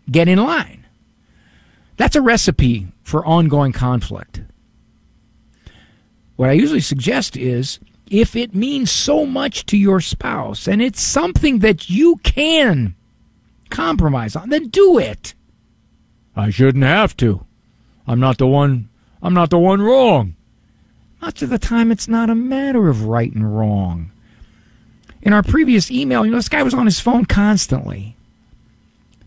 [0.09, 0.85] get in line.
[1.97, 4.39] That's a recipe for ongoing conflict.
[6.37, 7.79] What I usually suggest is
[8.09, 12.95] if it means so much to your spouse and it's something that you can
[13.69, 15.33] compromise on, then do it.
[16.35, 17.45] I shouldn't have to.
[18.07, 18.89] I'm not the one
[19.23, 20.35] I'm not the one wrong.
[21.21, 24.11] Much of the time, it's not a matter of right and wrong.
[25.21, 28.17] In our previous email, you know, this guy was on his phone constantly.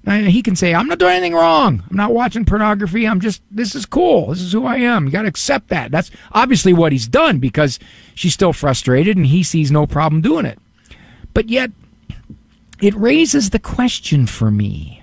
[0.05, 1.83] And he can say, I'm not doing anything wrong.
[1.91, 3.09] I'm not watching pornography.
[3.09, 4.27] I'm just, this is cool.
[4.27, 5.07] This is who I am.
[5.07, 5.91] You got to accept that.
[5.91, 7.79] That's obviously what he's done because
[8.15, 10.59] she's still frustrated and he sees no problem doing it.
[11.33, 11.71] But yet,
[12.81, 15.03] it raises the question for me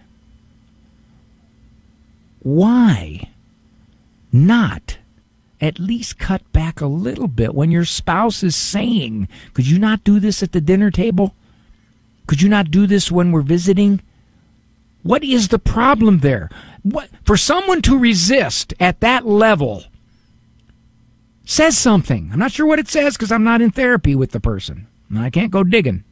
[2.44, 3.30] why
[4.32, 4.98] not
[5.62, 10.04] at least cut back a little bit when your spouse is saying, Could you not
[10.04, 11.34] do this at the dinner table?
[12.28, 14.02] Could you not do this when we're visiting?
[15.04, 16.50] What is the problem there?
[16.84, 19.86] What, for someone to resist at that level
[21.46, 22.30] says something.
[22.32, 24.88] I'm not sure what it says because I'm not in therapy with the person.
[25.16, 26.04] I can't go digging.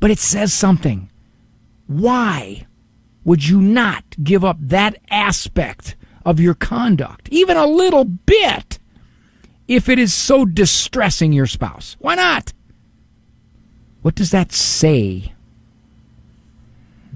[0.00, 1.10] But it says something.
[1.86, 2.66] Why
[3.28, 8.78] would you not give up that aspect of your conduct, even a little bit,
[9.68, 11.94] if it is so distressing your spouse?
[11.98, 12.54] Why not?
[14.00, 15.34] What does that say?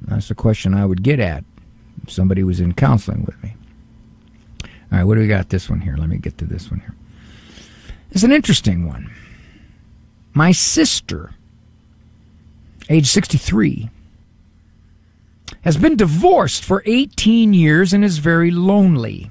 [0.03, 1.45] That's the question I would get at
[2.03, 3.57] if somebody was in counseling with me.
[4.93, 5.97] All right, what do we got this one here?
[5.97, 6.95] Let me get to this one here.
[8.11, 9.11] It's an interesting one.
[10.35, 11.33] My sister,
[12.91, 13.89] age 63,
[15.61, 19.31] has been divorced for 18 years and is very lonely.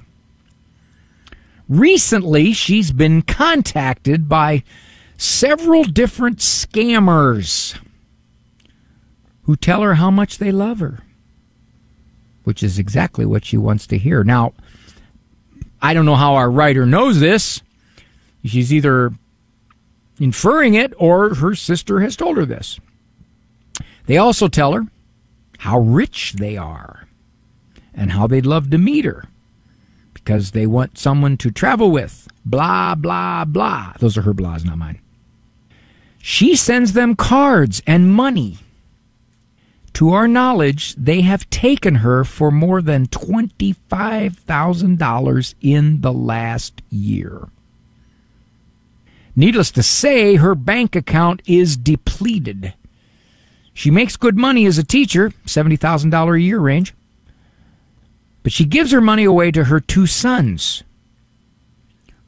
[1.68, 4.62] Recently, she's been contacted by
[5.16, 7.78] several different scammers
[9.44, 11.00] who tell her how much they love her,
[12.44, 14.24] which is exactly what she wants to hear.
[14.24, 14.52] Now,
[15.80, 17.62] I don't know how our writer knows this.
[18.44, 19.12] She's either
[20.18, 22.78] inferring it or her sister has told her this.
[24.06, 24.86] They also tell her
[25.62, 27.06] how rich they are
[27.94, 29.22] and how they'd love to meet her
[30.12, 32.26] because they want someone to travel with.
[32.44, 33.92] Blah, blah, blah.
[34.00, 34.98] Those are her blahs, not mine.
[36.18, 38.58] She sends them cards and money.
[39.92, 47.48] To our knowledge, they have taken her for more than $25,000 in the last year.
[49.36, 52.74] Needless to say, her bank account is depleted.
[53.74, 56.94] She makes good money as a teacher, $70,000 a year range.
[58.42, 60.82] But she gives her money away to her two sons,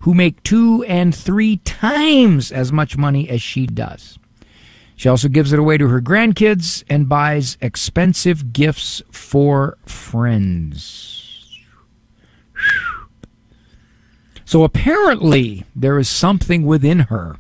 [0.01, 4.19] who make two and three times as much money as she does.
[4.97, 11.21] She also gives it away to her grandkids and buys expensive gifts for friends.
[14.45, 17.37] So apparently, there is something within her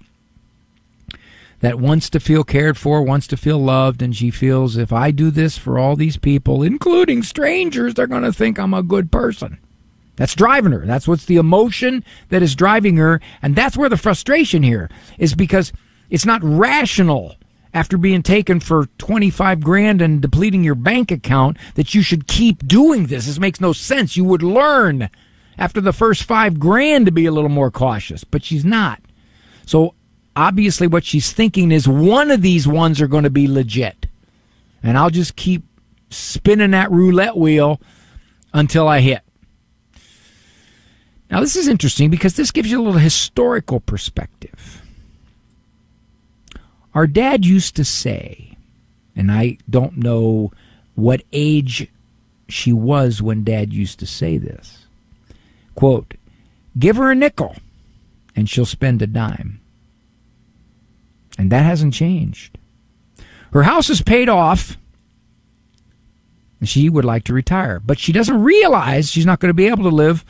[1.64, 5.10] that wants to feel cared for, wants to feel loved, and she feels if I
[5.10, 9.10] do this for all these people, including strangers, they're going to think I'm a good
[9.10, 9.58] person.
[10.16, 10.84] That's driving her.
[10.86, 13.20] That's what's the emotion that is driving her.
[13.42, 15.72] And that's where the frustration here is because
[16.10, 17.34] it's not rational
[17.72, 22.66] after being taken for 25 grand and depleting your bank account that you should keep
[22.66, 23.26] doing this.
[23.26, 24.16] This makes no sense.
[24.16, 25.08] You would learn
[25.58, 29.00] after the first five grand to be a little more cautious, but she's not.
[29.66, 29.94] So
[30.37, 34.07] obviously what she's thinking is one of these ones are going to be legit.
[34.82, 35.64] And I'll just keep
[36.11, 37.80] spinning that roulette wheel
[38.53, 39.22] until I hit.
[41.30, 44.82] Now, this is interesting because this gives you a little historical perspective.
[46.95, 48.57] Our dad used to say,
[49.16, 50.53] and I don't know
[50.95, 51.89] what age
[52.49, 54.87] she was when dad used to say this
[55.74, 56.14] quote,
[56.78, 57.57] give her a nickel
[58.37, 59.61] and she'll spend a dime.
[61.39, 62.59] And that hasn't changed.
[63.53, 64.76] Her house is paid off
[66.61, 69.66] and she would like to retire, but she doesn't realize she's not going to be
[69.66, 70.24] able to live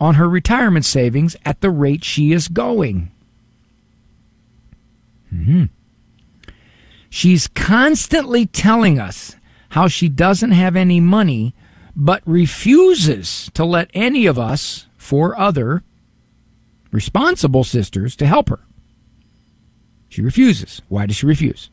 [0.00, 3.10] on her retirement savings at the rate she is going.
[5.32, 5.64] Mm-hmm.
[7.10, 9.36] She's constantly telling us
[9.68, 11.54] how she doesn't have any money,
[11.94, 15.82] but refuses to let any of us, four other
[16.90, 18.60] responsible sisters, to help her.
[20.14, 20.80] She refuses.
[20.86, 21.70] Why does she refuse?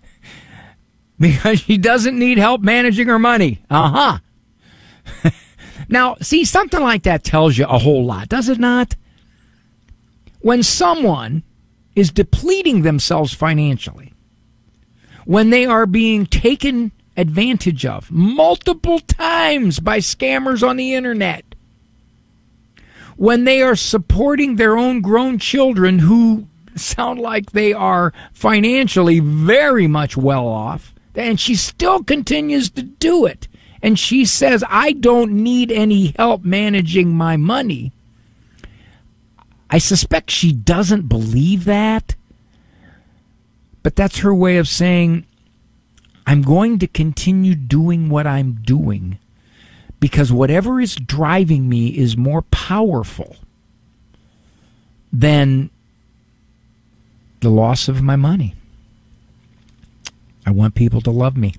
[1.20, 3.60] because she doesn't need help managing her money.
[3.68, 4.18] Uh
[5.04, 5.30] huh.
[5.90, 8.96] now, see, something like that tells you a whole lot, does it not?
[10.40, 11.42] When someone
[11.94, 14.14] is depleting themselves financially,
[15.26, 21.44] when they are being taken advantage of multiple times by scammers on the internet,
[23.16, 26.48] when they are supporting their own grown children who
[26.78, 33.26] sound like they are financially very much well off, and she still continues to do
[33.26, 33.48] it.
[33.82, 37.92] And she says, I don't need any help managing my money.
[39.68, 42.14] I suspect she doesn't believe that.
[43.82, 45.26] But that's her way of saying,
[46.26, 49.18] I'm going to continue doing what I'm doing
[50.00, 53.36] because whatever is driving me is more powerful
[55.12, 55.70] than
[57.44, 58.54] the loss of my money.
[60.44, 61.54] I want people to love me.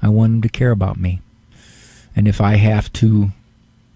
[0.00, 1.20] I want them to care about me.
[2.14, 3.30] And if I have to,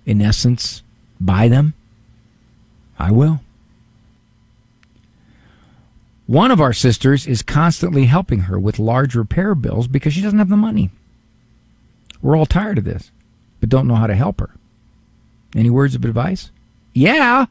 [0.04, 0.82] in essence,
[1.20, 1.74] buy them,
[2.98, 3.40] I will.
[6.26, 10.38] One of our sisters is constantly helping her with large repair bills because she doesn't
[10.38, 10.90] have the money.
[12.20, 13.10] We're all tired of this,
[13.60, 14.50] but don't know how to help her.
[15.54, 16.50] Any words of advice?
[16.94, 17.46] Yeah.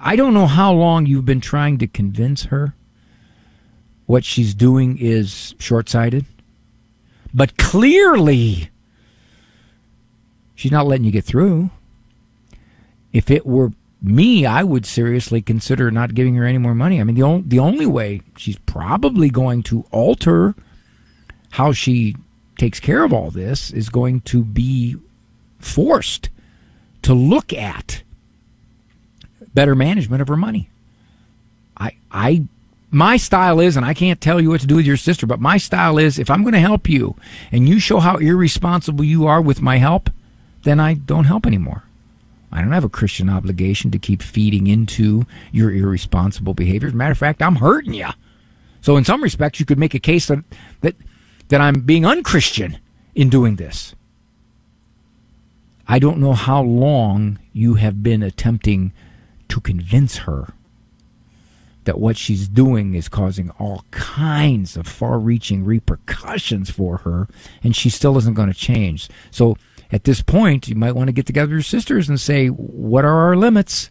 [0.00, 2.74] I don't know how long you've been trying to convince her
[4.06, 6.24] what she's doing is short sighted,
[7.34, 8.70] but clearly
[10.54, 11.70] she's not letting you get through.
[13.12, 13.72] If it were
[14.02, 16.98] me, I would seriously consider not giving her any more money.
[16.98, 20.54] I mean, the, only the only way she's probably going to alter
[21.50, 22.16] how she
[22.56, 24.96] takes care of all this is going to be
[25.58, 26.30] forced
[27.02, 28.02] to look at
[29.54, 30.70] better management of her money.
[31.76, 32.44] I, I,
[32.90, 35.40] my style is, and I can't tell you what to do with your sister, but
[35.40, 37.16] my style is if I'm going to help you
[37.52, 40.10] and you show how irresponsible you are with my help,
[40.62, 41.84] then I don't help anymore.
[42.52, 46.88] I don't have a Christian obligation to keep feeding into your irresponsible behavior.
[46.88, 48.08] As a matter of fact, I'm hurting you.
[48.80, 50.42] So in some respects, you could make a case that,
[50.80, 50.96] that,
[51.48, 52.78] that I'm being unchristian
[53.14, 53.94] in doing this.
[55.86, 58.92] I don't know how long you have been attempting
[59.50, 60.54] to convince her
[61.84, 67.26] that what she's doing is causing all kinds of far reaching repercussions for her,
[67.62, 69.08] and she still isn't going to change.
[69.30, 69.56] So
[69.92, 73.04] at this point, you might want to get together with your sisters and say, What
[73.04, 73.90] are our limits?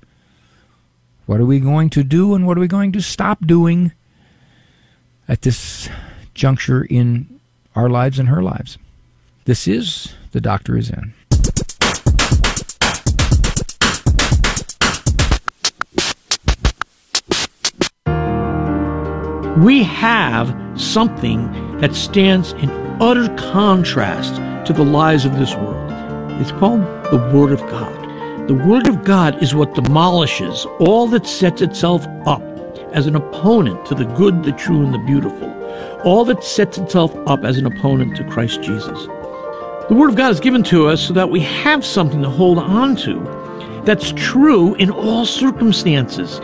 [1.26, 3.92] What are we going to do, and what are we going to stop doing
[5.28, 5.90] at this
[6.34, 7.40] juncture in
[7.76, 8.78] our lives and her lives?
[9.46, 11.14] This is The Doctor is In.
[19.60, 22.70] We have something that stands in
[23.02, 24.36] utter contrast
[24.66, 25.92] to the lies of this world.
[26.40, 26.82] It's called
[27.12, 28.48] the Word of God.
[28.48, 32.42] The Word of God is what demolishes all that sets itself up
[32.94, 35.50] as an opponent to the good, the true, and the beautiful.
[36.06, 39.08] All that sets itself up as an opponent to Christ Jesus.
[39.90, 42.60] The Word of God is given to us so that we have something to hold
[42.60, 43.20] on to
[43.84, 46.40] that's true in all circumstances.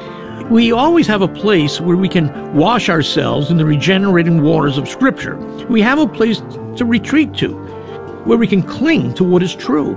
[0.50, 4.88] We always have a place where we can wash ourselves in the regenerating waters of
[4.88, 5.38] Scripture.
[5.68, 6.40] We have a place
[6.78, 7.54] to retreat to,
[8.26, 9.96] where we can cling to what is true.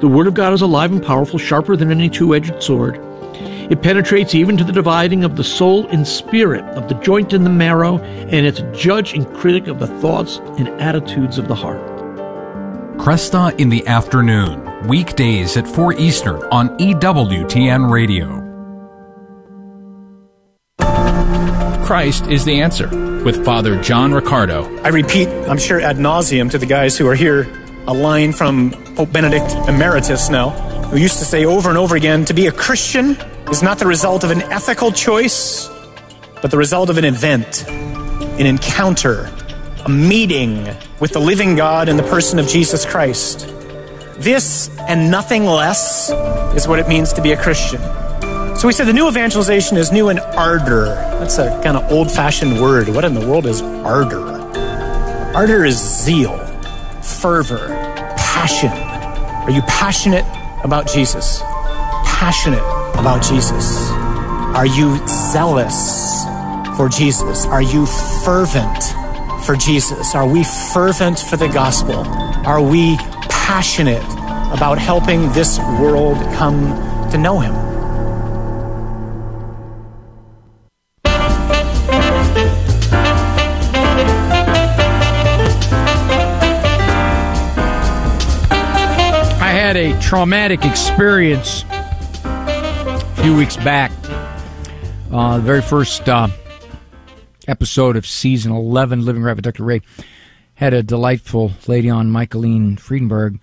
[0.00, 3.00] The Word of God is alive and powerful, sharper than any two edged sword.
[3.34, 7.44] It penetrates even to the dividing of the soul and spirit, of the joint and
[7.44, 11.80] the marrow, and it's judge and critic of the thoughts and attitudes of the heart.
[12.98, 18.39] Kresta in the afternoon, weekdays at 4 Eastern on EWTN Radio.
[21.90, 22.86] Christ is the answer
[23.24, 24.62] with Father John Riccardo.
[24.84, 27.52] I repeat, I'm sure ad nauseum to the guys who are here,
[27.88, 30.50] a line from Pope Benedict Emeritus now,
[30.90, 33.16] who used to say over and over again to be a Christian
[33.50, 35.68] is not the result of an ethical choice,
[36.40, 39.28] but the result of an event, an encounter,
[39.84, 40.68] a meeting
[41.00, 43.48] with the living God in the person of Jesus Christ.
[44.16, 46.08] This and nothing less
[46.54, 47.80] is what it means to be a Christian.
[48.60, 50.84] So we said the new evangelization is new in ardor.
[51.18, 52.90] That's a kind of old fashioned word.
[52.90, 54.20] What in the world is ardor?
[55.34, 56.36] Ardor is zeal,
[57.00, 57.68] fervor,
[58.18, 58.68] passion.
[58.68, 60.26] Are you passionate
[60.62, 61.40] about Jesus?
[62.04, 62.60] Passionate
[62.98, 63.78] about Jesus?
[64.54, 66.26] Are you zealous
[66.76, 67.46] for Jesus?
[67.46, 67.86] Are you
[68.26, 68.82] fervent
[69.46, 70.14] for Jesus?
[70.14, 70.44] Are we
[70.74, 71.96] fervent for the gospel?
[72.46, 72.98] Are we
[73.30, 74.04] passionate
[74.52, 76.60] about helping this world come
[77.10, 77.69] to know him?
[89.72, 91.64] Had a traumatic experience
[92.24, 93.92] a few weeks back.
[95.12, 96.26] Uh, the very first uh,
[97.46, 99.62] episode of season 11, Living Right with Dr.
[99.62, 99.80] Ray,
[100.56, 103.38] had a delightful lady on, Michaeline Friedenberg,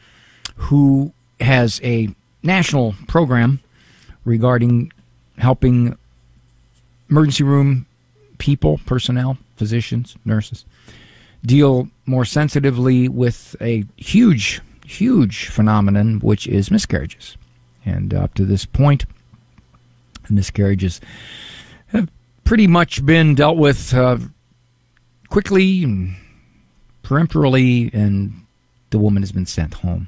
[0.57, 2.09] who has a
[2.43, 3.61] national program
[4.25, 4.91] regarding
[5.38, 5.97] helping
[7.09, 7.86] emergency room
[8.38, 10.65] people, personnel, physicians, nurses,
[11.45, 17.38] deal more sensitively with a huge, huge phenomenon, which is miscarriages.
[17.85, 19.05] And up to this point,
[20.29, 21.01] miscarriages
[21.88, 22.09] have
[22.43, 24.17] pretty much been dealt with uh,
[25.29, 26.15] quickly and
[27.03, 28.45] peremptorily, and
[28.89, 30.07] the woman has been sent home.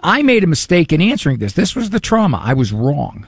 [0.00, 1.54] I made a mistake in answering this.
[1.54, 2.40] This was the trauma.
[2.42, 3.26] I was wrong.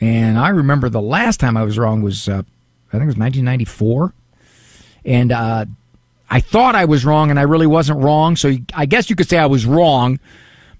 [0.00, 2.42] And I remember the last time I was wrong was, uh,
[2.88, 4.12] I think it was 1994.
[5.04, 5.64] And uh,
[6.32, 8.36] I thought I was wrong, and I really wasn't wrong.
[8.36, 10.18] So I guess you could say I was wrong.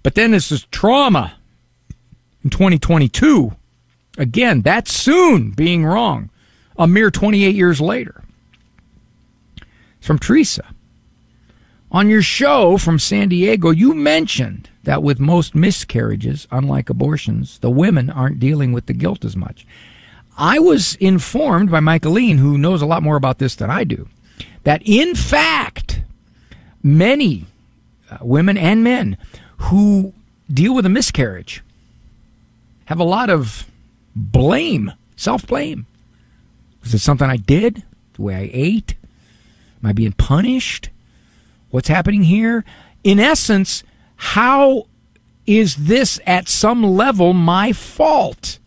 [0.03, 1.35] But then this is trauma
[2.43, 3.55] in 2022.
[4.17, 6.31] Again, that's soon being wrong,
[6.79, 8.25] a mere 28 years later.
[9.99, 10.65] It's from Teresa.
[11.91, 17.71] On your show from San Diego, you mentioned that with most miscarriages, unlike abortions, the
[17.71, 19.67] women aren't dealing with the guilt as much.
[20.39, 24.09] I was informed by Michaeline, who knows a lot more about this than I do,
[24.65, 26.03] that in fact,
[26.83, 27.47] many
[28.11, 29.17] uh, women and men
[29.59, 30.13] who
[30.53, 31.63] deal with a miscarriage
[32.87, 33.67] have a lot of
[34.15, 35.87] blame, self blame.
[36.85, 37.83] Is it something I did?
[38.15, 38.95] The way I ate?
[39.83, 40.91] Am I being punished?
[41.71, 42.65] What's happening here?
[43.03, 43.83] In essence,
[44.17, 44.87] how
[45.47, 48.59] is this at some level my fault?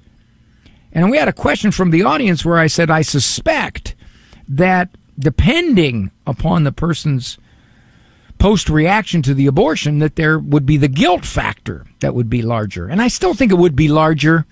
[0.91, 3.95] And we had a question from the audience where I said, I suspect
[4.47, 7.37] that depending upon the person's
[8.37, 12.41] post reaction to the abortion, that there would be the guilt factor that would be
[12.41, 12.87] larger.
[12.87, 14.45] And I still think it would be larger,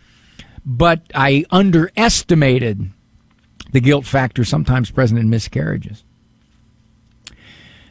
[0.66, 2.90] but I underestimated
[3.72, 6.04] the guilt factor sometimes present in miscarriages.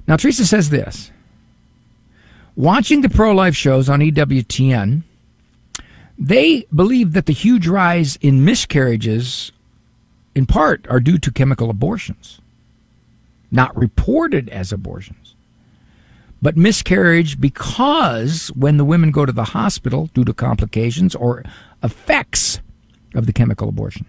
[0.07, 1.11] Now, Teresa says this
[2.57, 5.05] Watching the pro life shows on EWTN,
[6.18, 9.53] they believe that the huge rise in miscarriages,
[10.35, 12.41] in part, are due to chemical abortions,
[13.53, 15.34] not reported as abortions,
[16.40, 21.44] but miscarriage because when the women go to the hospital due to complications or
[21.82, 22.61] effects
[23.14, 24.07] of the chemical abortion,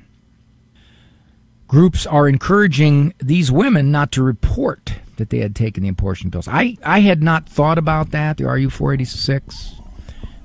[1.68, 6.48] groups are encouraging these women not to report that they had taken the abortion pills.
[6.48, 9.76] I, I had not thought about that, the RU 486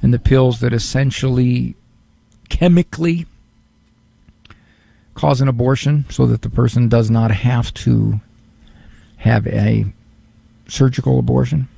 [0.02, 1.74] and the pills that essentially
[2.48, 3.26] chemically
[5.14, 8.20] cause an abortion so that the person does not have to
[9.18, 9.84] have a
[10.68, 11.68] surgical abortion.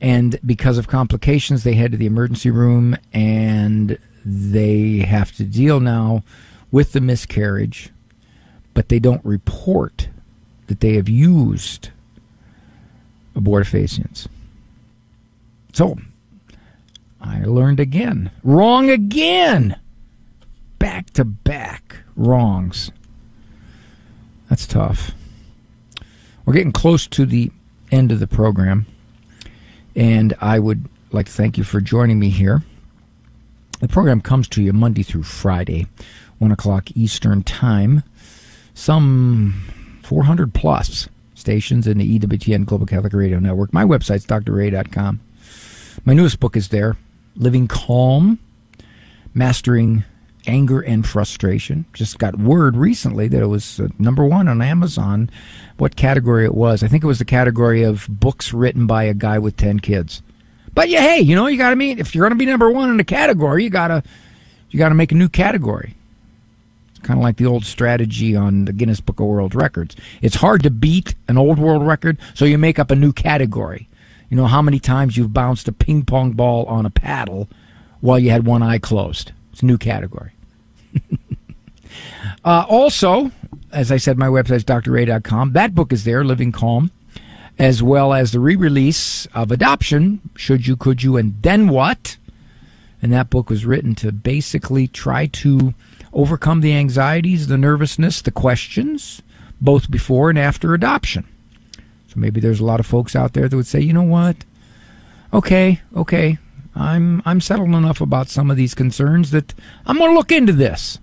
[0.00, 5.80] And because of complications, they head to the emergency room and they have to deal
[5.80, 6.22] now
[6.70, 7.90] with the miscarriage,
[8.74, 10.08] but they don't report
[10.66, 11.90] that they have used
[13.34, 14.26] abortifacients.
[15.72, 15.96] So,
[17.20, 18.30] I learned again.
[18.42, 19.76] Wrong again.
[20.78, 22.90] Back to back wrongs.
[24.48, 25.12] That's tough.
[26.44, 27.50] We're getting close to the
[27.90, 28.86] end of the program,
[29.96, 32.62] and I would like to thank you for joining me here.
[33.80, 35.86] The program comes to you Monday through Friday,
[36.38, 38.02] 1 o'clock Eastern Time.
[38.74, 39.62] Some
[40.02, 43.72] 400 plus stations in the EWTN Global Catholic Radio Network.
[43.72, 45.20] My website's drray.com.
[46.04, 46.96] My newest book is there
[47.36, 48.38] Living Calm,
[49.32, 50.04] Mastering
[50.46, 51.84] Anger and Frustration.
[51.92, 55.30] Just got word recently that it was uh, number one on Amazon.
[55.78, 56.82] What category it was?
[56.82, 60.22] I think it was the category of books written by a guy with 10 kids.
[60.74, 62.70] But yeah, hey, you know, you got to mean if you're going to be number
[62.70, 64.02] one in a category, you got to
[64.70, 65.94] you got to make a new category.
[66.90, 69.94] It's kind of like the old strategy on the Guinness Book of World Records.
[70.20, 73.88] It's hard to beat an old world record, so you make up a new category.
[74.30, 77.48] You know how many times you've bounced a ping pong ball on a paddle
[78.00, 79.30] while you had one eye closed.
[79.52, 80.32] It's a new category.
[82.44, 83.30] uh, also,
[83.72, 85.52] as I said, my website is drray.com.
[85.52, 86.90] That book is there, Living Calm
[87.58, 92.16] as well as the re release of Adoption Should You, Could You, and Then What?
[93.00, 95.74] And that book was written to basically try to
[96.12, 99.20] overcome the anxieties, the nervousness, the questions,
[99.60, 101.26] both before and after adoption.
[102.08, 104.36] So maybe there's a lot of folks out there that would say, you know what?
[105.32, 106.38] Okay, okay,
[106.74, 109.54] I'm I'm settled enough about some of these concerns that
[109.86, 110.98] I'm going to look into this.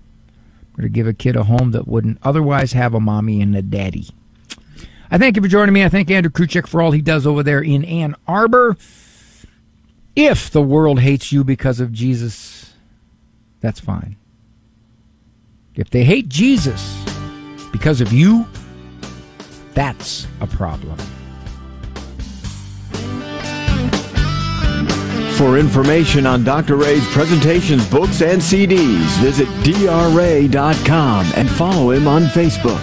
[0.60, 3.54] I'm going to give a kid a home that wouldn't otherwise have a mommy and
[3.56, 4.08] a daddy.
[5.10, 5.84] I thank you for joining me.
[5.84, 8.76] I thank Andrew Kruchek for all he does over there in Ann Arbor.
[10.16, 12.72] If the world hates you because of Jesus,
[13.60, 14.16] that's fine.
[15.74, 17.02] If they hate Jesus
[17.72, 18.46] because of you,
[19.74, 20.98] that's a problem.
[25.42, 26.76] For information on Dr.
[26.76, 32.80] Ray's presentations, books, and CDs, visit drray.com and follow him on Facebook.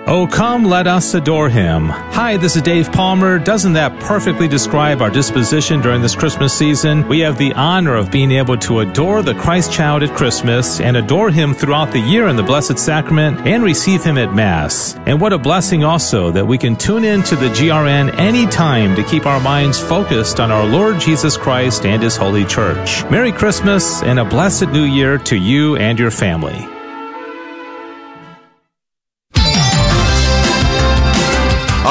[0.05, 1.87] Oh, come, let us adore him.
[1.87, 3.39] Hi, this is Dave Palmer.
[3.39, 7.07] Doesn't that perfectly describe our disposition during this Christmas season?
[7.07, 10.97] We have the honor of being able to adore the Christ child at Christmas and
[10.97, 14.97] adore him throughout the year in the Blessed Sacrament and receive him at Mass.
[15.05, 19.03] And what a blessing also that we can tune in to the GRN anytime to
[19.05, 23.09] keep our minds focused on our Lord Jesus Christ and his holy church.
[23.09, 26.67] Merry Christmas and a blessed new year to you and your family.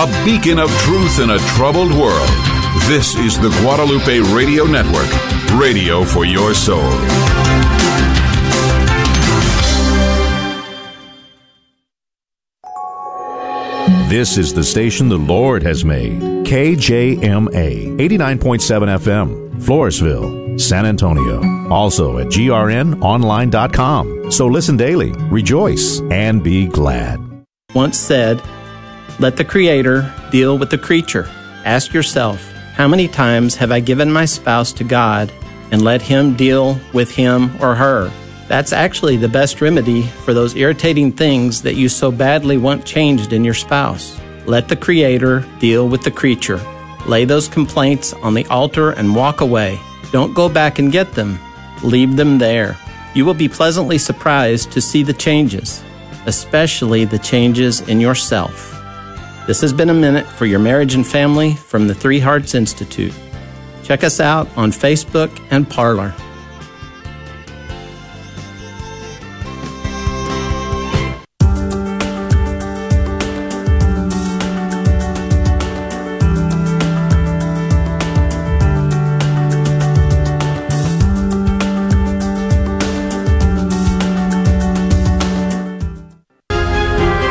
[0.02, 2.28] A beacon of truth in a troubled world.
[2.88, 5.08] This is the Guadalupe Radio Network,
[5.52, 6.90] radio for your soul.
[14.08, 16.20] This is the station the Lord has made.
[16.46, 21.38] KJMA 89.7 FM, Floresville, San Antonio.
[21.70, 24.32] Also at grnonline.com.
[24.32, 27.20] So listen daily, rejoice, and be glad.
[27.74, 28.42] Once said,
[29.22, 31.30] let the Creator deal with the creature.
[31.64, 32.42] Ask yourself,
[32.74, 35.30] how many times have I given my spouse to God
[35.70, 38.10] and let Him deal with him or her?
[38.48, 43.32] That's actually the best remedy for those irritating things that you so badly want changed
[43.32, 44.20] in your spouse.
[44.44, 46.60] Let the Creator deal with the creature.
[47.06, 49.78] Lay those complaints on the altar and walk away.
[50.10, 51.38] Don't go back and get them.
[51.84, 52.76] Leave them there.
[53.14, 55.80] You will be pleasantly surprised to see the changes,
[56.26, 58.81] especially the changes in yourself.
[59.44, 63.12] This has been a minute for your marriage and family from the Three Hearts Institute.
[63.82, 66.14] Check us out on Facebook and Parler.